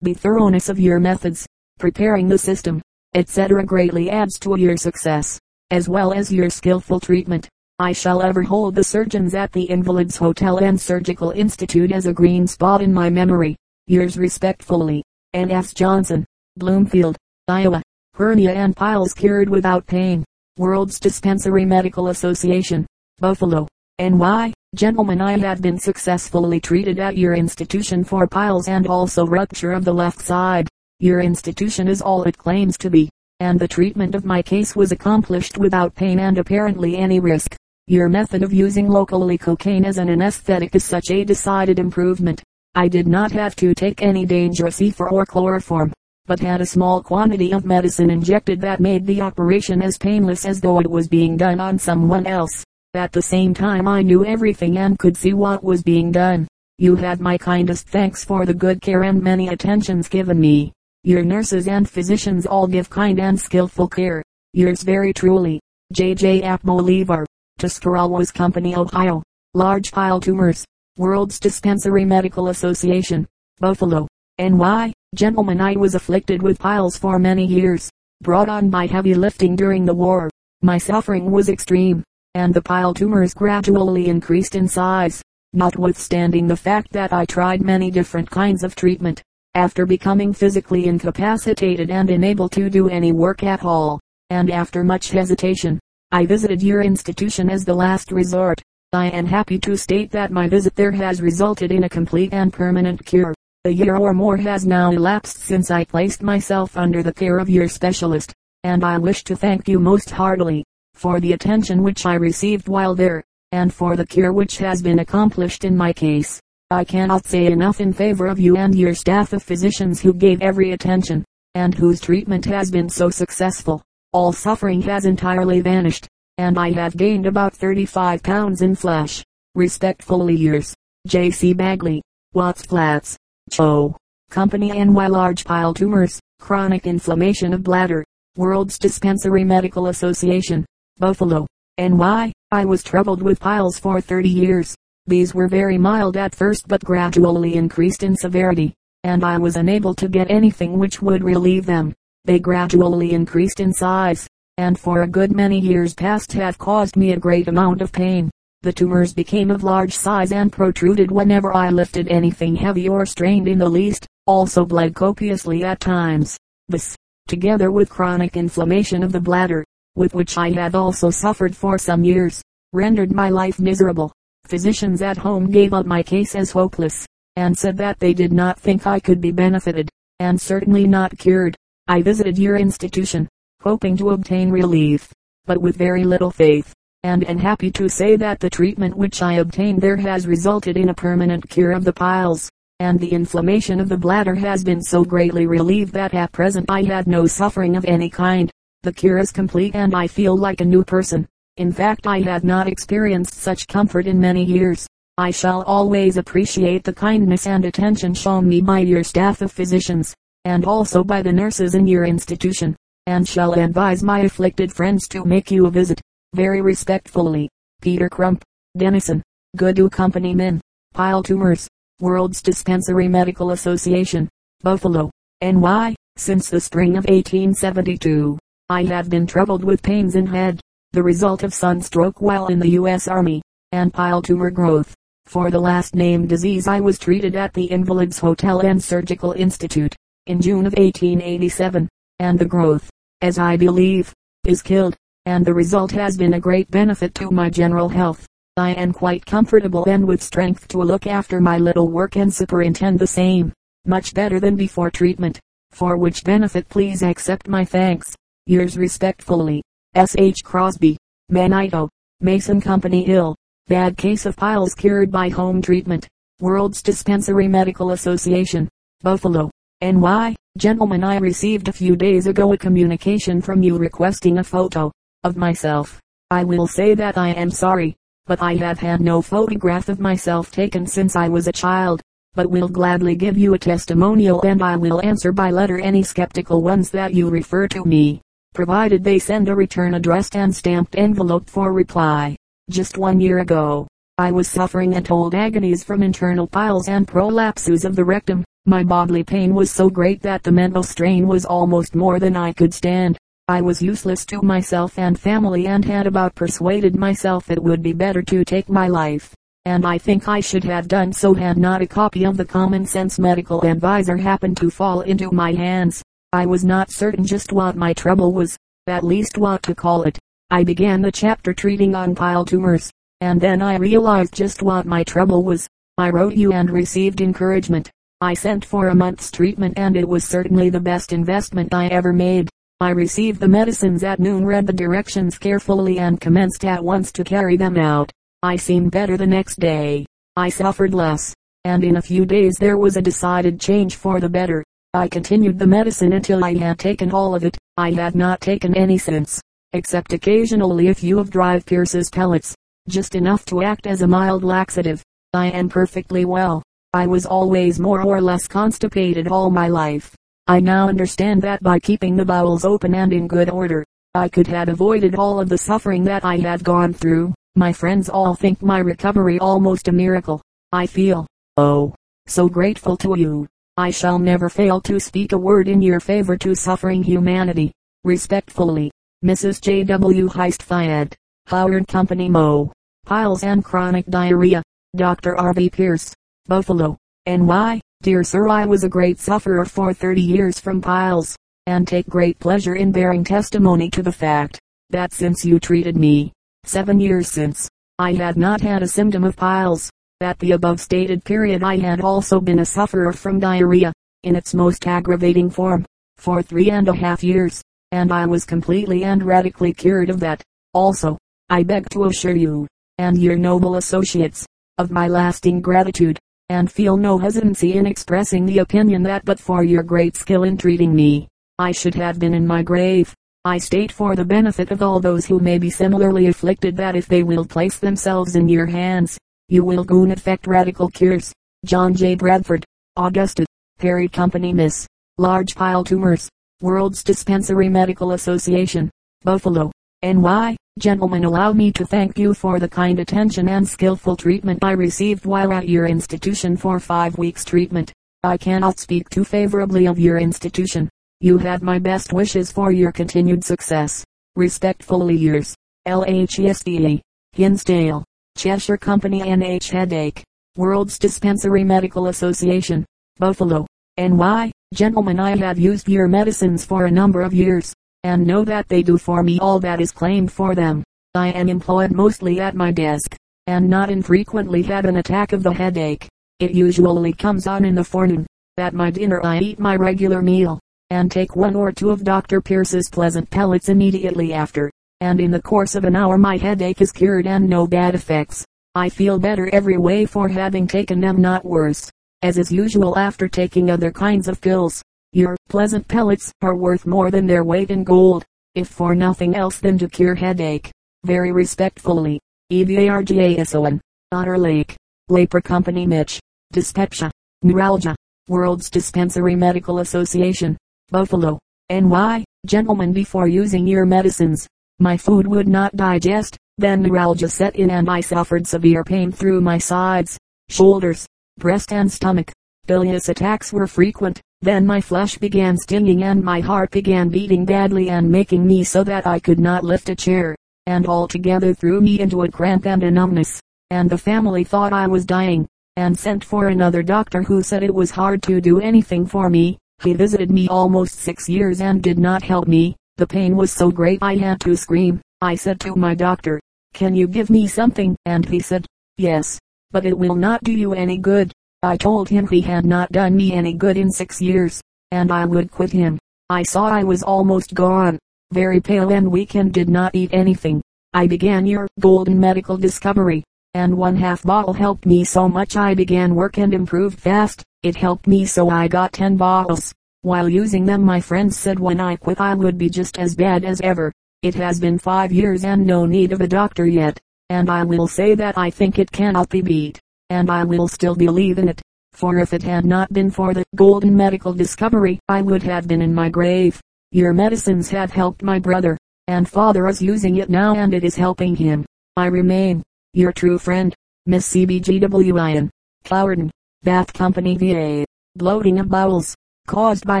The 0.00 0.14
thoroughness 0.14 0.68
of 0.68 0.78
your 0.78 1.00
methods, 1.00 1.44
preparing 1.80 2.28
the 2.28 2.38
system, 2.38 2.80
etc. 3.14 3.64
greatly 3.64 4.10
adds 4.10 4.38
to 4.38 4.56
your 4.56 4.76
success, 4.76 5.40
as 5.72 5.88
well 5.88 6.12
as 6.12 6.32
your 6.32 6.48
skillful 6.48 7.00
treatment. 7.00 7.48
I 7.80 7.90
shall 7.90 8.22
ever 8.22 8.44
hold 8.44 8.76
the 8.76 8.84
surgeons 8.84 9.34
at 9.34 9.50
the 9.50 9.64
Invalids 9.64 10.16
Hotel 10.16 10.58
and 10.58 10.80
Surgical 10.80 11.32
Institute 11.32 11.90
as 11.90 12.06
a 12.06 12.12
green 12.12 12.46
spot 12.46 12.80
in 12.80 12.94
my 12.94 13.10
memory. 13.10 13.56
Yours 13.88 14.16
respectfully, 14.16 15.02
N. 15.34 15.50
S. 15.50 15.74
Johnson, 15.74 16.24
Bloomfield, 16.56 17.16
Iowa. 17.48 17.82
Hernia 18.14 18.52
and 18.52 18.76
piles 18.76 19.14
cured 19.14 19.48
without 19.48 19.84
pain. 19.84 20.24
World's 20.58 21.00
Dispensary 21.00 21.64
Medical 21.64 22.06
Association, 22.06 22.86
Buffalo, 23.18 23.66
N.Y. 23.98 24.52
Gentlemen, 24.74 25.20
I 25.20 25.36
have 25.36 25.60
been 25.60 25.78
successfully 25.78 26.58
treated 26.58 26.98
at 26.98 27.18
your 27.18 27.34
institution 27.34 28.02
for 28.02 28.26
piles 28.26 28.68
and 28.68 28.86
also 28.86 29.26
rupture 29.26 29.72
of 29.72 29.84
the 29.84 29.92
left 29.92 30.22
side. 30.22 30.66
Your 30.98 31.20
institution 31.20 31.88
is 31.88 32.00
all 32.00 32.22
it 32.22 32.38
claims 32.38 32.78
to 32.78 32.88
be, 32.88 33.10
and 33.38 33.60
the 33.60 33.68
treatment 33.68 34.14
of 34.14 34.24
my 34.24 34.40
case 34.40 34.74
was 34.74 34.90
accomplished 34.90 35.58
without 35.58 35.94
pain 35.94 36.20
and 36.20 36.38
apparently 36.38 36.96
any 36.96 37.20
risk. 37.20 37.54
Your 37.86 38.08
method 38.08 38.42
of 38.42 38.54
using 38.54 38.88
locally 38.88 39.36
cocaine 39.36 39.84
as 39.84 39.98
an 39.98 40.08
anesthetic 40.08 40.74
is 40.74 40.84
such 40.84 41.10
a 41.10 41.22
decided 41.22 41.78
improvement. 41.78 42.42
I 42.74 42.88
did 42.88 43.06
not 43.06 43.30
have 43.32 43.54
to 43.56 43.74
take 43.74 44.00
any 44.00 44.24
dangerous 44.24 44.80
ether 44.80 45.10
or 45.10 45.26
chloroform, 45.26 45.92
but 46.24 46.40
had 46.40 46.62
a 46.62 46.66
small 46.66 47.02
quantity 47.02 47.52
of 47.52 47.66
medicine 47.66 48.08
injected 48.08 48.62
that 48.62 48.80
made 48.80 49.06
the 49.06 49.20
operation 49.20 49.82
as 49.82 49.98
painless 49.98 50.46
as 50.46 50.62
though 50.62 50.80
it 50.80 50.90
was 50.90 51.08
being 51.08 51.36
done 51.36 51.60
on 51.60 51.78
someone 51.78 52.26
else. 52.26 52.64
At 52.94 53.10
the 53.10 53.22
same 53.22 53.54
time 53.54 53.88
I 53.88 54.02
knew 54.02 54.22
everything 54.22 54.76
and 54.76 54.98
could 54.98 55.16
see 55.16 55.32
what 55.32 55.64
was 55.64 55.82
being 55.82 56.12
done. 56.12 56.46
You 56.76 56.94
had 56.94 57.20
my 57.20 57.38
kindest 57.38 57.88
thanks 57.88 58.22
for 58.22 58.44
the 58.44 58.52
good 58.52 58.82
care 58.82 59.04
and 59.04 59.22
many 59.22 59.48
attentions 59.48 60.10
given 60.10 60.38
me. 60.38 60.74
Your 61.02 61.22
nurses 61.22 61.68
and 61.68 61.88
physicians 61.88 62.44
all 62.44 62.66
give 62.66 62.90
kind 62.90 63.18
and 63.18 63.40
skillful 63.40 63.88
care. 63.88 64.22
Yours 64.52 64.82
very 64.82 65.14
truly, 65.14 65.58
J. 65.94 66.14
J. 66.14 66.42
Apmolivar. 66.42 67.24
Tuscarawas 67.58 68.30
Company, 68.30 68.76
Ohio. 68.76 69.22
Large 69.54 69.90
pile 69.90 70.20
tumors. 70.20 70.66
World's 70.98 71.40
Dispensary 71.40 72.04
Medical 72.04 72.48
Association. 72.48 73.26
Buffalo. 73.58 74.06
N.Y. 74.38 74.92
Gentlemen, 75.14 75.62
I 75.62 75.76
was 75.76 75.94
afflicted 75.94 76.42
with 76.42 76.58
piles 76.58 76.98
for 76.98 77.18
many 77.18 77.46
years, 77.46 77.90
brought 78.20 78.50
on 78.50 78.68
by 78.68 78.86
heavy 78.86 79.14
lifting 79.14 79.56
during 79.56 79.86
the 79.86 79.94
war. 79.94 80.28
My 80.60 80.76
suffering 80.76 81.30
was 81.30 81.48
extreme, 81.48 82.04
and 82.34 82.54
the 82.54 82.62
pile 82.62 82.94
tumors 82.94 83.34
gradually 83.34 84.08
increased 84.08 84.54
in 84.54 84.66
size, 84.66 85.22
notwithstanding 85.52 86.46
the 86.46 86.56
fact 86.56 86.90
that 86.92 87.12
I 87.12 87.26
tried 87.26 87.60
many 87.60 87.90
different 87.90 88.30
kinds 88.30 88.64
of 88.64 88.74
treatment. 88.74 89.22
After 89.54 89.84
becoming 89.84 90.32
physically 90.32 90.86
incapacitated 90.86 91.90
and 91.90 92.08
unable 92.08 92.48
to 92.48 92.70
do 92.70 92.88
any 92.88 93.12
work 93.12 93.42
at 93.42 93.62
all, 93.62 94.00
and 94.30 94.50
after 94.50 94.82
much 94.82 95.10
hesitation, 95.10 95.78
I 96.10 96.24
visited 96.24 96.62
your 96.62 96.80
institution 96.80 97.50
as 97.50 97.66
the 97.66 97.74
last 97.74 98.12
resort. 98.12 98.62
I 98.94 99.10
am 99.10 99.26
happy 99.26 99.58
to 99.58 99.76
state 99.76 100.10
that 100.12 100.32
my 100.32 100.48
visit 100.48 100.74
there 100.74 100.92
has 100.92 101.20
resulted 101.20 101.70
in 101.70 101.84
a 101.84 101.88
complete 101.88 102.32
and 102.32 102.50
permanent 102.50 103.04
cure. 103.04 103.34
A 103.66 103.70
year 103.70 103.96
or 103.96 104.14
more 104.14 104.38
has 104.38 104.66
now 104.66 104.90
elapsed 104.90 105.38
since 105.38 105.70
I 105.70 105.84
placed 105.84 106.22
myself 106.22 106.78
under 106.78 107.02
the 107.02 107.12
care 107.12 107.38
of 107.38 107.50
your 107.50 107.68
specialist, 107.68 108.32
and 108.64 108.82
I 108.82 108.96
wish 108.96 109.22
to 109.24 109.36
thank 109.36 109.68
you 109.68 109.78
most 109.78 110.10
heartily 110.10 110.64
for 111.02 111.18
the 111.18 111.32
attention 111.32 111.82
which 111.82 112.06
I 112.06 112.14
received 112.14 112.68
while 112.68 112.94
there, 112.94 113.24
and 113.50 113.74
for 113.74 113.96
the 113.96 114.06
cure 114.06 114.32
which 114.32 114.58
has 114.58 114.80
been 114.80 115.00
accomplished 115.00 115.64
in 115.64 115.76
my 115.76 115.92
case. 115.92 116.40
I 116.70 116.84
cannot 116.84 117.26
say 117.26 117.46
enough 117.46 117.80
in 117.80 117.92
favor 117.92 118.28
of 118.28 118.38
you 118.38 118.56
and 118.56 118.72
your 118.72 118.94
staff 118.94 119.32
of 119.32 119.42
physicians 119.42 120.00
who 120.00 120.14
gave 120.14 120.40
every 120.40 120.70
attention, 120.70 121.24
and 121.56 121.74
whose 121.74 122.00
treatment 122.00 122.44
has 122.44 122.70
been 122.70 122.88
so 122.88 123.10
successful. 123.10 123.82
All 124.12 124.32
suffering 124.32 124.80
has 124.82 125.04
entirely 125.04 125.60
vanished, 125.60 126.06
and 126.38 126.56
I 126.56 126.70
have 126.70 126.96
gained 126.96 127.26
about 127.26 127.52
35 127.52 128.22
pounds 128.22 128.62
in 128.62 128.76
flesh. 128.76 129.24
Respectfully 129.56 130.36
yours, 130.36 130.72
J.C. 131.08 131.52
Bagley, 131.52 132.00
Watts 132.32 132.64
Flats, 132.64 133.16
Cho. 133.50 133.96
Company 134.30 134.70
NY 134.70 135.08
Large 135.08 135.44
Pile 135.44 135.74
Tumors, 135.74 136.20
Chronic 136.38 136.86
Inflammation 136.86 137.52
of 137.52 137.64
Bladder, 137.64 138.04
World's 138.36 138.78
Dispensary 138.78 139.42
Medical 139.42 139.88
Association, 139.88 140.64
Buffalo, 140.98 141.46
NY. 141.78 142.32
I 142.50 142.64
was 142.64 142.82
troubled 142.82 143.22
with 143.22 143.40
piles 143.40 143.78
for 143.78 144.00
30 144.00 144.28
years. 144.28 144.76
These 145.06 145.34
were 145.34 145.48
very 145.48 145.78
mild 145.78 146.16
at 146.16 146.34
first 146.34 146.68
but 146.68 146.84
gradually 146.84 147.54
increased 147.54 148.02
in 148.02 148.14
severity, 148.14 148.74
and 149.02 149.24
I 149.24 149.38
was 149.38 149.56
unable 149.56 149.94
to 149.94 150.08
get 150.08 150.30
anything 150.30 150.78
which 150.78 151.00
would 151.00 151.24
relieve 151.24 151.64
them. 151.64 151.94
They 152.24 152.38
gradually 152.38 153.12
increased 153.12 153.58
in 153.58 153.72
size, 153.72 154.28
and 154.58 154.78
for 154.78 155.02
a 155.02 155.08
good 155.08 155.32
many 155.32 155.58
years 155.58 155.94
past 155.94 156.30
have 156.34 156.58
caused 156.58 156.96
me 156.96 157.12
a 157.12 157.18
great 157.18 157.48
amount 157.48 157.80
of 157.80 157.90
pain. 157.90 158.30
The 158.60 158.72
tumors 158.72 159.14
became 159.14 159.50
of 159.50 159.64
large 159.64 159.94
size 159.94 160.30
and 160.30 160.52
protruded 160.52 161.10
whenever 161.10 161.52
I 161.52 161.70
lifted 161.70 162.08
anything 162.08 162.54
heavy 162.54 162.88
or 162.88 163.06
strained 163.06 163.48
in 163.48 163.58
the 163.58 163.68
least, 163.68 164.06
also 164.26 164.64
bled 164.64 164.94
copiously 164.94 165.64
at 165.64 165.80
times. 165.80 166.36
This, 166.68 166.94
together 167.26 167.72
with 167.72 167.90
chronic 167.90 168.36
inflammation 168.36 169.02
of 169.02 169.10
the 169.10 169.20
bladder, 169.20 169.64
with 169.94 170.14
which 170.14 170.38
I 170.38 170.50
had 170.50 170.74
also 170.74 171.10
suffered 171.10 171.54
for 171.54 171.78
some 171.78 172.04
years, 172.04 172.42
rendered 172.72 173.12
my 173.12 173.30
life 173.30 173.58
miserable. 173.58 174.12
Physicians 174.46 175.02
at 175.02 175.18
home 175.18 175.50
gave 175.50 175.72
up 175.72 175.86
my 175.86 176.02
case 176.02 176.34
as 176.34 176.50
hopeless, 176.50 177.06
and 177.36 177.56
said 177.56 177.76
that 177.78 177.98
they 177.98 178.14
did 178.14 178.32
not 178.32 178.58
think 178.58 178.86
I 178.86 179.00
could 179.00 179.20
be 179.20 179.32
benefited, 179.32 179.90
and 180.18 180.40
certainly 180.40 180.86
not 180.86 181.16
cured. 181.18 181.56
I 181.88 182.02
visited 182.02 182.38
your 182.38 182.56
institution, 182.56 183.28
hoping 183.60 183.96
to 183.98 184.10
obtain 184.10 184.50
relief, 184.50 185.12
but 185.46 185.58
with 185.58 185.76
very 185.76 186.04
little 186.04 186.30
faith, 186.30 186.72
and 187.02 187.28
am 187.28 187.38
happy 187.38 187.70
to 187.72 187.88
say 187.88 188.16
that 188.16 188.40
the 188.40 188.50
treatment 188.50 188.96
which 188.96 189.22
I 189.22 189.34
obtained 189.34 189.80
there 189.80 189.96
has 189.96 190.26
resulted 190.26 190.76
in 190.76 190.88
a 190.88 190.94
permanent 190.94 191.48
cure 191.48 191.72
of 191.72 191.84
the 191.84 191.92
piles, 191.92 192.48
and 192.78 192.98
the 192.98 193.12
inflammation 193.12 193.80
of 193.80 193.88
the 193.88 193.96
bladder 193.96 194.34
has 194.34 194.64
been 194.64 194.82
so 194.82 195.04
greatly 195.04 195.46
relieved 195.46 195.92
that 195.94 196.14
at 196.14 196.32
present 196.32 196.66
I 196.68 196.82
had 196.82 197.06
no 197.06 197.26
suffering 197.26 197.76
of 197.76 197.84
any 197.84 198.08
kind. 198.08 198.50
The 198.84 198.92
cure 198.92 199.18
is 199.18 199.30
complete 199.30 199.76
and 199.76 199.94
I 199.94 200.08
feel 200.08 200.36
like 200.36 200.60
a 200.60 200.64
new 200.64 200.82
person. 200.82 201.28
In 201.56 201.70
fact 201.70 202.08
I 202.08 202.20
have 202.22 202.42
not 202.42 202.66
experienced 202.66 203.34
such 203.34 203.68
comfort 203.68 204.08
in 204.08 204.18
many 204.18 204.44
years. 204.44 204.88
I 205.16 205.30
shall 205.30 205.62
always 205.62 206.16
appreciate 206.16 206.82
the 206.82 206.92
kindness 206.92 207.46
and 207.46 207.64
attention 207.64 208.12
shown 208.12 208.48
me 208.48 208.60
by 208.60 208.80
your 208.80 209.04
staff 209.04 209.40
of 209.40 209.52
physicians, 209.52 210.16
and 210.46 210.64
also 210.64 211.04
by 211.04 211.22
the 211.22 211.32
nurses 211.32 211.76
in 211.76 211.86
your 211.86 212.06
institution, 212.06 212.74
and 213.06 213.28
shall 213.28 213.52
advise 213.52 214.02
my 214.02 214.20
afflicted 214.20 214.72
friends 214.72 215.06
to 215.08 215.24
make 215.24 215.52
you 215.52 215.66
a 215.66 215.70
visit. 215.70 216.00
Very 216.34 216.60
respectfully, 216.60 217.48
Peter 217.82 218.08
Crump, 218.08 218.42
Denison, 218.76 219.22
Goodoo 219.54 219.90
Company 219.90 220.34
Men, 220.34 220.60
Pile 220.92 221.22
Tumors, 221.22 221.68
World's 222.00 222.42
Dispensary 222.42 223.06
Medical 223.06 223.52
Association, 223.52 224.28
Buffalo, 224.62 225.10
NY. 225.40 225.94
Since 226.16 226.50
the 226.50 226.60
spring 226.60 226.96
of 226.96 227.04
1872, 227.04 228.38
I 228.72 228.84
have 228.84 229.10
been 229.10 229.26
troubled 229.26 229.62
with 229.62 229.82
pains 229.82 230.14
in 230.14 230.26
head, 230.26 230.58
the 230.92 231.02
result 231.02 231.42
of 231.42 231.52
sunstroke 231.52 232.22
while 232.22 232.46
in 232.46 232.58
the 232.58 232.70
U.S. 232.70 233.06
Army, 233.06 233.42
and 233.70 233.92
pile 233.92 234.22
tumor 234.22 234.50
growth. 234.50 234.94
For 235.26 235.50
the 235.50 235.60
last 235.60 235.94
named 235.94 236.30
disease 236.30 236.66
I 236.66 236.80
was 236.80 236.98
treated 236.98 237.36
at 237.36 237.52
the 237.52 237.66
Invalids 237.66 238.18
Hotel 238.18 238.60
and 238.60 238.82
Surgical 238.82 239.32
Institute, 239.32 239.94
in 240.26 240.40
June 240.40 240.64
of 240.64 240.72
1887, 240.72 241.86
and 242.18 242.38
the 242.38 242.46
growth, 242.46 242.88
as 243.20 243.38
I 243.38 243.58
believe, 243.58 244.10
is 244.46 244.62
killed, 244.62 244.96
and 245.26 245.44
the 245.44 245.52
result 245.52 245.90
has 245.90 246.16
been 246.16 246.32
a 246.32 246.40
great 246.40 246.70
benefit 246.70 247.14
to 247.16 247.30
my 247.30 247.50
general 247.50 247.90
health. 247.90 248.26
I 248.56 248.70
am 248.70 248.94
quite 248.94 249.26
comfortable 249.26 249.84
and 249.84 250.08
with 250.08 250.22
strength 250.22 250.66
to 250.68 250.78
look 250.78 251.06
after 251.06 251.42
my 251.42 251.58
little 251.58 251.90
work 251.90 252.16
and 252.16 252.32
superintend 252.32 252.98
the 252.98 253.06
same, 253.06 253.52
much 253.84 254.14
better 254.14 254.40
than 254.40 254.56
before 254.56 254.90
treatment, 254.90 255.38
for 255.72 255.98
which 255.98 256.24
benefit 256.24 256.70
please 256.70 257.02
accept 257.02 257.48
my 257.48 257.66
thanks. 257.66 258.16
Yours 258.46 258.76
respectfully, 258.76 259.62
S. 259.94 260.16
H. 260.18 260.42
Crosby, 260.42 260.96
Manito, 261.28 261.88
Mason 262.20 262.60
Company 262.60 263.04
ill. 263.06 263.36
Bad 263.68 263.96
case 263.96 264.26
of 264.26 264.34
piles 264.34 264.74
cured 264.74 265.12
by 265.12 265.28
home 265.28 265.62
treatment. 265.62 266.08
World's 266.40 266.82
Dispensary 266.82 267.46
Medical 267.46 267.92
Association, 267.92 268.68
Buffalo, 269.00 269.48
NY. 269.80 270.34
Gentlemen, 270.58 271.04
I 271.04 271.18
received 271.18 271.68
a 271.68 271.72
few 271.72 271.94
days 271.94 272.26
ago 272.26 272.52
a 272.52 272.58
communication 272.58 273.40
from 273.40 273.62
you 273.62 273.78
requesting 273.78 274.38
a 274.38 274.44
photo 274.44 274.90
of 275.22 275.36
myself. 275.36 276.00
I 276.32 276.42
will 276.42 276.66
say 276.66 276.94
that 276.94 277.16
I 277.16 277.28
am 277.34 277.50
sorry, 277.50 277.94
but 278.26 278.42
I 278.42 278.56
have 278.56 278.80
had 278.80 279.00
no 279.00 279.22
photograph 279.22 279.88
of 279.88 280.00
myself 280.00 280.50
taken 280.50 280.84
since 280.84 281.14
I 281.14 281.28
was 281.28 281.46
a 281.46 281.52
child, 281.52 282.02
but 282.34 282.50
will 282.50 282.68
gladly 282.68 283.14
give 283.14 283.38
you 283.38 283.54
a 283.54 283.58
testimonial 283.58 284.42
and 284.42 284.64
I 284.64 284.74
will 284.74 285.00
answer 285.04 285.30
by 285.30 285.52
letter 285.52 285.78
any 285.78 286.02
skeptical 286.02 286.60
ones 286.60 286.90
that 286.90 287.14
you 287.14 287.30
refer 287.30 287.68
to 287.68 287.84
me 287.84 288.20
provided 288.52 289.02
they 289.02 289.18
send 289.18 289.48
a 289.48 289.54
return 289.54 289.94
addressed 289.94 290.36
and 290.36 290.54
stamped 290.54 290.96
envelope 290.96 291.48
for 291.48 291.72
reply. 291.72 292.36
Just 292.70 292.98
one 292.98 293.20
year 293.20 293.38
ago, 293.38 293.86
I 294.18 294.30
was 294.30 294.48
suffering 294.48 294.94
at 294.94 295.10
old 295.10 295.34
agonies 295.34 295.82
from 295.82 296.02
internal 296.02 296.46
piles 296.46 296.88
and 296.88 297.08
prolapses 297.08 297.84
of 297.84 297.96
the 297.96 298.04
rectum. 298.04 298.44
My 298.66 298.84
bodily 298.84 299.24
pain 299.24 299.54
was 299.54 299.70
so 299.70 299.90
great 299.90 300.22
that 300.22 300.42
the 300.42 300.52
mental 300.52 300.82
strain 300.82 301.26
was 301.26 301.44
almost 301.44 301.94
more 301.94 302.20
than 302.20 302.36
I 302.36 302.52
could 302.52 302.72
stand. 302.72 303.18
I 303.48 303.60
was 303.60 303.82
useless 303.82 304.24
to 304.26 304.40
myself 304.40 304.98
and 304.98 305.18
family 305.18 305.66
and 305.66 305.84
had 305.84 306.06
about 306.06 306.34
persuaded 306.34 306.94
myself 306.94 307.50
it 307.50 307.62
would 307.62 307.82
be 307.82 307.92
better 307.92 308.22
to 308.22 308.44
take 308.44 308.68
my 308.68 308.86
life. 308.86 309.34
And 309.64 309.86
I 309.86 309.98
think 309.98 310.28
I 310.28 310.40
should 310.40 310.64
have 310.64 310.88
done 310.88 311.12
so 311.12 311.34
had 311.34 311.56
not 311.56 311.82
a 311.82 311.86
copy 311.86 312.24
of 312.24 312.36
the 312.36 312.44
Common 312.44 312.86
Sense 312.86 313.18
Medical 313.18 313.64
Advisor 313.66 314.16
happened 314.16 314.56
to 314.58 314.70
fall 314.70 315.00
into 315.00 315.30
my 315.32 315.52
hands. 315.52 316.02
I 316.34 316.46
was 316.46 316.64
not 316.64 316.90
certain 316.90 317.26
just 317.26 317.52
what 317.52 317.76
my 317.76 317.92
trouble 317.92 318.32
was, 318.32 318.56
at 318.86 319.04
least 319.04 319.36
what 319.36 319.62
to 319.64 319.74
call 319.74 320.04
it. 320.04 320.18
I 320.50 320.64
began 320.64 321.02
the 321.02 321.12
chapter 321.12 321.52
treating 321.52 321.94
on 321.94 322.14
pile 322.14 322.46
tumors, 322.46 322.90
and 323.20 323.38
then 323.38 323.60
I 323.60 323.76
realized 323.76 324.32
just 324.32 324.62
what 324.62 324.86
my 324.86 325.04
trouble 325.04 325.42
was. 325.42 325.68
I 325.98 326.08
wrote 326.08 326.34
you 326.34 326.54
and 326.54 326.70
received 326.70 327.20
encouragement. 327.20 327.90
I 328.22 328.32
sent 328.32 328.64
for 328.64 328.88
a 328.88 328.94
month's 328.94 329.30
treatment 329.30 329.74
and 329.76 329.94
it 329.94 330.08
was 330.08 330.24
certainly 330.24 330.70
the 330.70 330.80
best 330.80 331.12
investment 331.12 331.74
I 331.74 331.88
ever 331.88 332.14
made. 332.14 332.48
I 332.80 332.90
received 332.90 333.38
the 333.38 333.48
medicines 333.48 334.02
at 334.02 334.18
noon 334.18 334.46
read 334.46 334.66
the 334.66 334.72
directions 334.72 335.36
carefully 335.36 335.98
and 335.98 336.20
commenced 336.20 336.64
at 336.64 336.82
once 336.82 337.12
to 337.12 337.24
carry 337.24 337.58
them 337.58 337.76
out. 337.76 338.10
I 338.42 338.56
seemed 338.56 338.90
better 338.90 339.18
the 339.18 339.26
next 339.26 339.60
day. 339.60 340.06
I 340.34 340.48
suffered 340.48 340.94
less, 340.94 341.34
and 341.64 341.84
in 341.84 341.96
a 341.96 342.02
few 342.02 342.24
days 342.24 342.54
there 342.58 342.78
was 342.78 342.96
a 342.96 343.02
decided 343.02 343.60
change 343.60 343.96
for 343.96 344.18
the 344.18 344.30
better. 344.30 344.64
I 344.94 345.08
continued 345.08 345.58
the 345.58 345.66
medicine 345.66 346.12
until 346.12 346.44
I 346.44 346.54
had 346.54 346.78
taken 346.78 347.12
all 347.12 347.34
of 347.34 347.44
it. 347.44 347.56
I 347.78 347.92
had 347.92 348.14
not 348.14 348.42
taken 348.42 348.76
any 348.76 348.98
since, 348.98 349.40
except 349.72 350.12
occasionally 350.12 350.88
a 350.88 350.94
few 350.94 351.18
of 351.18 351.30
Drive 351.30 351.64
Pierce's 351.64 352.10
pellets, 352.10 352.54
just 352.90 353.14
enough 353.14 353.46
to 353.46 353.62
act 353.62 353.86
as 353.86 354.02
a 354.02 354.06
mild 354.06 354.44
laxative. 354.44 355.02
I 355.32 355.46
am 355.46 355.70
perfectly 355.70 356.26
well. 356.26 356.62
I 356.92 357.06
was 357.06 357.24
always 357.24 357.80
more 357.80 358.02
or 358.02 358.20
less 358.20 358.46
constipated 358.46 359.28
all 359.28 359.48
my 359.50 359.68
life. 359.68 360.14
I 360.46 360.60
now 360.60 360.90
understand 360.90 361.40
that 361.40 361.62
by 361.62 361.78
keeping 361.78 362.14
the 362.14 362.26
bowels 362.26 362.66
open 362.66 362.94
and 362.94 363.14
in 363.14 363.26
good 363.26 363.48
order, 363.48 363.86
I 364.14 364.28
could 364.28 364.46
have 364.48 364.68
avoided 364.68 365.14
all 365.14 365.40
of 365.40 365.48
the 365.48 365.56
suffering 365.56 366.04
that 366.04 366.22
I 366.22 366.36
had 366.36 366.62
gone 366.62 366.92
through. 366.92 367.32
My 367.54 367.72
friends 367.72 368.10
all 368.10 368.34
think 368.34 368.60
my 368.60 368.80
recovery 368.80 369.38
almost 369.38 369.88
a 369.88 369.92
miracle. 369.92 370.42
I 370.70 370.86
feel, 370.86 371.26
oh, 371.56 371.94
so 372.26 372.46
grateful 372.46 372.98
to 372.98 373.16
you. 373.16 373.48
I 373.78 373.90
shall 373.90 374.18
never 374.18 374.50
fail 374.50 374.82
to 374.82 375.00
speak 375.00 375.32
a 375.32 375.38
word 375.38 375.66
in 375.66 375.80
your 375.80 375.98
favor 375.98 376.36
to 376.36 376.54
suffering 376.54 377.02
humanity. 377.02 377.72
Respectfully, 378.04 378.90
Mrs. 379.24 379.62
J. 379.62 379.82
W. 379.84 380.28
Heist 380.28 380.60
Fayette, 380.60 381.16
Howard 381.46 381.88
Company 381.88 382.28
Mo. 382.28 382.70
Piles 383.06 383.42
and 383.44 383.64
chronic 383.64 384.04
diarrhea. 384.06 384.62
Dr. 384.94 385.36
R. 385.38 385.54
V. 385.54 385.70
Pierce. 385.70 386.12
Buffalo, 386.46 386.98
N.Y. 387.24 387.80
Dear 388.02 388.22
sir 388.24 388.48
I 388.48 388.66
was 388.66 388.84
a 388.84 388.90
great 388.90 389.18
sufferer 389.18 389.64
for 389.64 389.94
30 389.94 390.20
years 390.20 390.60
from 390.60 390.82
piles, 390.82 391.34
and 391.66 391.88
take 391.88 392.06
great 392.08 392.38
pleasure 392.40 392.74
in 392.74 392.92
bearing 392.92 393.24
testimony 393.24 393.88
to 393.90 394.02
the 394.02 394.12
fact, 394.12 394.58
that 394.90 395.14
since 395.14 395.46
you 395.46 395.58
treated 395.58 395.96
me, 395.96 396.32
seven 396.64 397.00
years 397.00 397.30
since, 397.30 397.70
I 397.98 398.12
had 398.12 398.36
not 398.36 398.60
had 398.60 398.82
a 398.82 398.88
symptom 398.88 399.24
of 399.24 399.36
piles. 399.36 399.90
At 400.22 400.38
the 400.38 400.52
above 400.52 400.80
stated 400.80 401.24
period 401.24 401.64
I 401.64 401.78
had 401.78 402.00
also 402.00 402.40
been 402.40 402.60
a 402.60 402.64
sufferer 402.64 403.12
from 403.12 403.40
diarrhea, 403.40 403.92
in 404.22 404.36
its 404.36 404.54
most 404.54 404.86
aggravating 404.86 405.50
form, 405.50 405.84
for 406.16 406.42
three 406.42 406.70
and 406.70 406.86
a 406.86 406.94
half 406.94 407.24
years, 407.24 407.60
and 407.90 408.12
I 408.12 408.26
was 408.26 408.44
completely 408.44 409.02
and 409.02 409.24
radically 409.24 409.72
cured 409.72 410.10
of 410.10 410.20
that. 410.20 410.40
Also, 410.74 411.18
I 411.50 411.64
beg 411.64 411.90
to 411.90 412.04
assure 412.04 412.36
you, 412.36 412.68
and 412.98 413.18
your 413.18 413.36
noble 413.36 413.74
associates, 413.74 414.46
of 414.78 414.92
my 414.92 415.08
lasting 415.08 415.60
gratitude 415.60 416.18
and 416.48 416.70
feel 416.70 416.96
no 416.96 417.18
hesitancy 417.18 417.74
in 417.74 417.86
expressing 417.86 418.46
the 418.46 418.58
opinion 418.58 419.02
that 419.02 419.24
but 419.24 419.40
for 419.40 419.64
your 419.64 419.82
great 419.82 420.14
skill 420.14 420.44
in 420.44 420.56
treating 420.56 420.94
me, 420.94 421.26
I 421.58 421.72
should 421.72 421.94
have 421.94 422.18
been 422.18 422.34
in 422.34 422.46
my 422.46 422.62
grave. 422.62 423.12
I 423.44 423.58
state 423.58 423.90
for 423.90 424.14
the 424.14 424.24
benefit 424.24 424.70
of 424.70 424.82
all 424.82 425.00
those 425.00 425.26
who 425.26 425.40
may 425.40 425.58
be 425.58 425.70
similarly 425.70 426.28
afflicted 426.28 426.76
that 426.76 426.94
if 426.94 427.06
they 427.06 427.24
will 427.24 427.44
place 427.44 427.78
themselves 427.78 428.36
in 428.36 428.48
your 428.48 428.66
hands, 428.66 429.18
you 429.52 429.62
will 429.62 429.84
goon 429.84 430.10
effect 430.10 430.46
radical 430.46 430.88
cures. 430.88 431.30
John 431.66 431.92
J. 431.92 432.14
Bradford, 432.14 432.64
Augusta, 432.96 433.44
Perry 433.78 434.08
Company 434.08 434.50
Miss, 434.50 434.86
Large 435.18 435.54
Pile 435.54 435.84
Tumors, 435.84 436.26
World's 436.62 437.04
Dispensary 437.04 437.68
Medical 437.68 438.12
Association, 438.12 438.90
Buffalo, 439.24 439.70
NY. 440.02 440.56
Gentlemen 440.78 441.24
allow 441.26 441.52
me 441.52 441.70
to 441.72 441.84
thank 441.84 442.18
you 442.18 442.32
for 442.32 442.58
the 442.58 442.68
kind 442.68 442.98
attention 442.98 443.50
and 443.50 443.68
skillful 443.68 444.16
treatment 444.16 444.64
I 444.64 444.70
received 444.70 445.26
while 445.26 445.52
at 445.52 445.68
your 445.68 445.84
institution 445.84 446.56
for 446.56 446.80
five 446.80 447.18
weeks 447.18 447.44
treatment. 447.44 447.92
I 448.24 448.38
cannot 448.38 448.78
speak 448.78 449.10
too 449.10 449.22
favorably 449.22 449.86
of 449.86 449.98
your 449.98 450.16
institution. 450.16 450.88
You 451.20 451.36
have 451.36 451.60
my 451.60 451.78
best 451.78 452.14
wishes 452.14 452.50
for 452.50 452.72
your 452.72 452.90
continued 452.90 453.44
success. 453.44 454.02
Respectfully 454.34 455.18
yours, 455.18 455.54
LHESDA, 455.86 457.02
Hinsdale, 457.34 458.02
Cheshire 458.36 458.76
Company 458.76 459.20
NH 459.20 459.70
Headache, 459.70 460.22
World's 460.56 460.98
Dispensary 460.98 461.62
Medical 461.62 462.08
Association, 462.08 462.84
Buffalo, 463.18 463.66
NY. 463.98 464.50
Gentlemen 464.74 465.20
I 465.20 465.36
have 465.36 465.58
used 465.58 465.88
your 465.88 466.08
medicines 466.08 466.64
for 466.64 466.86
a 466.86 466.90
number 466.90 467.20
of 467.20 467.32
years 467.32 467.72
and 468.04 468.26
know 468.26 468.44
that 468.44 468.68
they 468.68 468.82
do 468.82 468.98
for 468.98 469.22
me 469.22 469.38
all 469.38 469.60
that 469.60 469.80
is 469.80 469.92
claimed 469.92 470.32
for 470.32 470.54
them. 470.54 470.82
I 471.14 471.28
am 471.28 471.48
employed 471.48 471.92
mostly 471.92 472.40
at 472.40 472.56
my 472.56 472.72
desk, 472.72 473.14
and 473.46 473.68
not 473.68 473.90
infrequently 473.90 474.62
have 474.62 474.86
an 474.86 474.96
attack 474.96 475.32
of 475.32 475.42
the 475.42 475.52
headache. 475.52 476.08
It 476.40 476.50
usually 476.50 477.12
comes 477.12 477.46
on 477.46 477.64
in 477.64 477.76
the 477.76 477.84
forenoon. 477.84 478.26
At 478.56 478.74
my 478.74 478.90
dinner 478.90 479.24
I 479.24 479.38
eat 479.38 479.60
my 479.60 479.76
regular 479.76 480.20
meal, 480.20 480.58
and 480.90 481.12
take 481.12 481.36
one 481.36 481.54
or 481.54 481.70
two 481.70 481.90
of 481.90 482.02
Dr. 482.02 482.40
Pierce's 482.40 482.88
pleasant 482.90 483.30
pellets 483.30 483.68
immediately 483.68 484.32
after, 484.32 484.71
and 485.02 485.18
in 485.18 485.32
the 485.32 485.42
course 485.42 485.74
of 485.74 485.82
an 485.82 485.96
hour 485.96 486.16
my 486.16 486.36
headache 486.36 486.80
is 486.80 486.92
cured 486.92 487.26
and 487.26 487.48
no 487.48 487.66
bad 487.66 487.92
effects. 487.92 488.46
I 488.76 488.88
feel 488.88 489.18
better 489.18 489.50
every 489.52 489.76
way 489.76 490.06
for 490.06 490.28
having 490.28 490.68
taken 490.68 491.00
them 491.00 491.20
not 491.20 491.44
worse, 491.44 491.90
as 492.22 492.38
is 492.38 492.52
usual 492.52 492.96
after 492.96 493.26
taking 493.26 493.68
other 493.68 493.90
kinds 493.90 494.28
of 494.28 494.40
pills. 494.40 494.80
Your 495.12 495.36
pleasant 495.48 495.88
pellets 495.88 496.32
are 496.40 496.54
worth 496.54 496.86
more 496.86 497.10
than 497.10 497.26
their 497.26 497.42
weight 497.42 497.72
in 497.72 497.82
gold, 497.82 498.24
if 498.54 498.68
for 498.68 498.94
nothing 498.94 499.34
else 499.34 499.58
than 499.58 499.76
to 499.78 499.88
cure 499.88 500.14
headache. 500.14 500.70
Very 501.02 501.32
respectfully, 501.32 502.20
EVARGASON, 502.52 503.80
Otter 504.12 504.38
Lake, 504.38 504.76
Lapeer 505.10 505.42
Company 505.42 505.84
Mitch, 505.84 506.20
Dyspepsia, 506.52 507.10
Neuralgia, 507.42 507.96
World's 508.28 508.70
Dispensary 508.70 509.34
Medical 509.34 509.80
Association, 509.80 510.56
Buffalo, 510.90 511.40
NY. 511.70 512.24
Gentlemen 512.46 512.92
before 512.92 513.26
using 513.26 513.66
your 513.66 513.86
medicines, 513.86 514.46
my 514.82 514.96
food 514.96 515.26
would 515.26 515.46
not 515.46 515.76
digest, 515.76 516.36
then 516.58 516.82
neuralgia 516.82 517.28
set 517.28 517.56
in 517.56 517.70
and 517.70 517.88
I 517.88 518.00
suffered 518.00 518.46
severe 518.46 518.82
pain 518.82 519.12
through 519.12 519.40
my 519.40 519.56
sides, 519.56 520.18
shoulders, 520.48 521.06
breast 521.38 521.72
and 521.72 521.90
stomach. 521.90 522.32
Bilious 522.66 523.08
attacks 523.08 523.52
were 523.52 523.66
frequent. 523.66 524.20
Then 524.42 524.66
my 524.66 524.80
flesh 524.80 525.18
began 525.18 525.56
stinging 525.56 526.02
and 526.02 526.22
my 526.22 526.40
heart 526.40 526.72
began 526.72 527.08
beating 527.08 527.44
badly 527.44 527.90
and 527.90 528.10
making 528.10 528.44
me 528.44 528.64
so 528.64 528.82
that 528.84 529.06
I 529.06 529.20
could 529.20 529.38
not 529.38 529.62
lift 529.62 529.88
a 529.88 529.94
chair, 529.94 530.34
and 530.66 530.86
altogether 530.86 531.54
threw 531.54 531.80
me 531.80 532.00
into 532.00 532.22
a 532.22 532.30
cramp 532.30 532.66
and 532.66 532.82
a 532.82 532.90
numbness, 532.90 533.40
and 533.70 533.88
the 533.88 533.96
family 533.96 534.42
thought 534.42 534.72
I 534.72 534.88
was 534.88 535.06
dying, 535.06 535.46
and 535.76 535.96
sent 535.96 536.24
for 536.24 536.48
another 536.48 536.82
doctor 536.82 537.22
who 537.22 537.42
said 537.42 537.62
it 537.62 537.74
was 537.74 537.92
hard 537.92 538.20
to 538.24 538.40
do 538.40 538.60
anything 538.60 539.06
for 539.06 539.30
me. 539.30 539.58
He 539.82 539.94
visited 539.94 540.30
me 540.30 540.48
almost 540.48 540.96
six 540.96 541.28
years 541.28 541.60
and 541.60 541.82
did 541.82 541.98
not 541.98 542.22
help 542.22 542.48
me. 542.48 542.76
The 542.96 543.06
pain 543.06 543.36
was 543.36 543.50
so 543.50 543.70
great 543.70 543.98
I 544.02 544.16
had 544.16 544.40
to 544.40 544.54
scream. 544.54 545.00
I 545.20 545.34
said 545.34 545.60
to 545.60 545.74
my 545.74 545.94
doctor, 545.94 546.40
can 546.74 546.94
you 546.94 547.06
give 547.06 547.30
me 547.30 547.46
something? 547.46 547.96
And 548.06 548.24
he 548.26 548.40
said, 548.40 548.66
yes, 548.98 549.38
but 549.70 549.86
it 549.86 549.96
will 549.96 550.14
not 550.14 550.44
do 550.44 550.52
you 550.52 550.74
any 550.74 550.98
good. 550.98 551.32
I 551.62 551.76
told 551.76 552.08
him 552.08 552.26
he 552.26 552.40
had 552.40 552.66
not 552.66 552.92
done 552.92 553.16
me 553.16 553.32
any 553.32 553.54
good 553.54 553.76
in 553.76 553.90
six 553.90 554.20
years, 554.20 554.60
and 554.90 555.10
I 555.10 555.24
would 555.24 555.50
quit 555.50 555.72
him. 555.72 555.98
I 556.28 556.42
saw 556.42 556.66
I 556.66 556.82
was 556.82 557.02
almost 557.02 557.54
gone, 557.54 557.98
very 558.32 558.60
pale 558.60 558.90
and 558.90 559.10
weak 559.10 559.36
and 559.36 559.52
did 559.52 559.68
not 559.68 559.94
eat 559.94 560.10
anything. 560.12 560.60
I 560.92 561.06
began 561.06 561.46
your 561.46 561.68
golden 561.80 562.20
medical 562.20 562.56
discovery, 562.56 563.24
and 563.54 563.76
one 563.76 563.96
half 563.96 564.22
bottle 564.22 564.52
helped 564.52 564.86
me 564.86 565.04
so 565.04 565.28
much 565.28 565.56
I 565.56 565.74
began 565.74 566.14
work 566.14 566.38
and 566.38 566.52
improved 566.52 566.98
fast. 566.98 567.42
It 567.62 567.76
helped 567.76 568.06
me 568.06 568.26
so 568.26 568.50
I 568.50 568.68
got 568.68 568.92
ten 568.92 569.16
bottles. 569.16 569.72
While 570.02 570.28
using 570.28 570.64
them 570.64 570.82
my 570.82 571.00
friends 571.00 571.36
said 571.36 571.58
when 571.58 571.80
I 571.80 571.96
quit 571.96 572.20
I 572.20 572.34
would 572.34 572.58
be 572.58 572.68
just 572.68 572.98
as 572.98 573.14
bad 573.14 573.44
as 573.44 573.60
ever. 573.60 573.92
It 574.22 574.34
has 574.34 574.60
been 574.60 574.78
five 574.78 575.12
years 575.12 575.44
and 575.44 575.66
no 575.66 575.86
need 575.86 576.12
of 576.12 576.20
a 576.20 576.28
doctor 576.28 576.66
yet, 576.66 577.00
and 577.30 577.50
I 577.50 577.64
will 577.64 577.88
say 577.88 578.14
that 578.14 578.36
I 578.36 578.50
think 578.50 578.78
it 578.78 578.92
cannot 578.92 579.28
be 579.28 579.42
beat 579.42 579.80
and 580.12 580.30
I 580.30 580.44
will 580.44 580.68
still 580.68 580.94
believe 580.94 581.38
in 581.38 581.48
it. 581.48 581.62
For 581.92 582.18
if 582.18 582.34
it 582.34 582.42
had 582.42 582.66
not 582.66 582.92
been 582.92 583.10
for 583.10 583.32
the 583.32 583.44
golden 583.56 583.96
medical 583.96 584.34
discovery, 584.34 584.98
I 585.08 585.22
would 585.22 585.42
have 585.42 585.66
been 585.66 585.80
in 585.80 585.94
my 585.94 586.10
grave. 586.10 586.60
Your 586.90 587.14
medicines 587.14 587.70
have 587.70 587.90
helped 587.90 588.22
my 588.22 588.38
brother, 588.38 588.76
and 589.08 589.26
father 589.26 589.66
is 589.68 589.80
using 589.80 590.16
it 590.16 590.28
now 590.28 590.54
and 590.54 590.74
it 590.74 590.84
is 590.84 590.96
helping 590.96 591.34
him. 591.34 591.64
I 591.96 592.06
remain, 592.06 592.62
your 592.92 593.12
true 593.12 593.38
friend, 593.38 593.74
Miss 594.04 594.28
CBGWIN. 594.28 595.48
Clowerton. 595.86 596.28
Bath 596.62 596.92
Company 596.92 597.36
VA. 597.38 597.86
Bloating 598.16 598.58
of 598.58 598.68
bowels. 598.68 599.16
Caused 599.48 599.84
by 599.86 600.00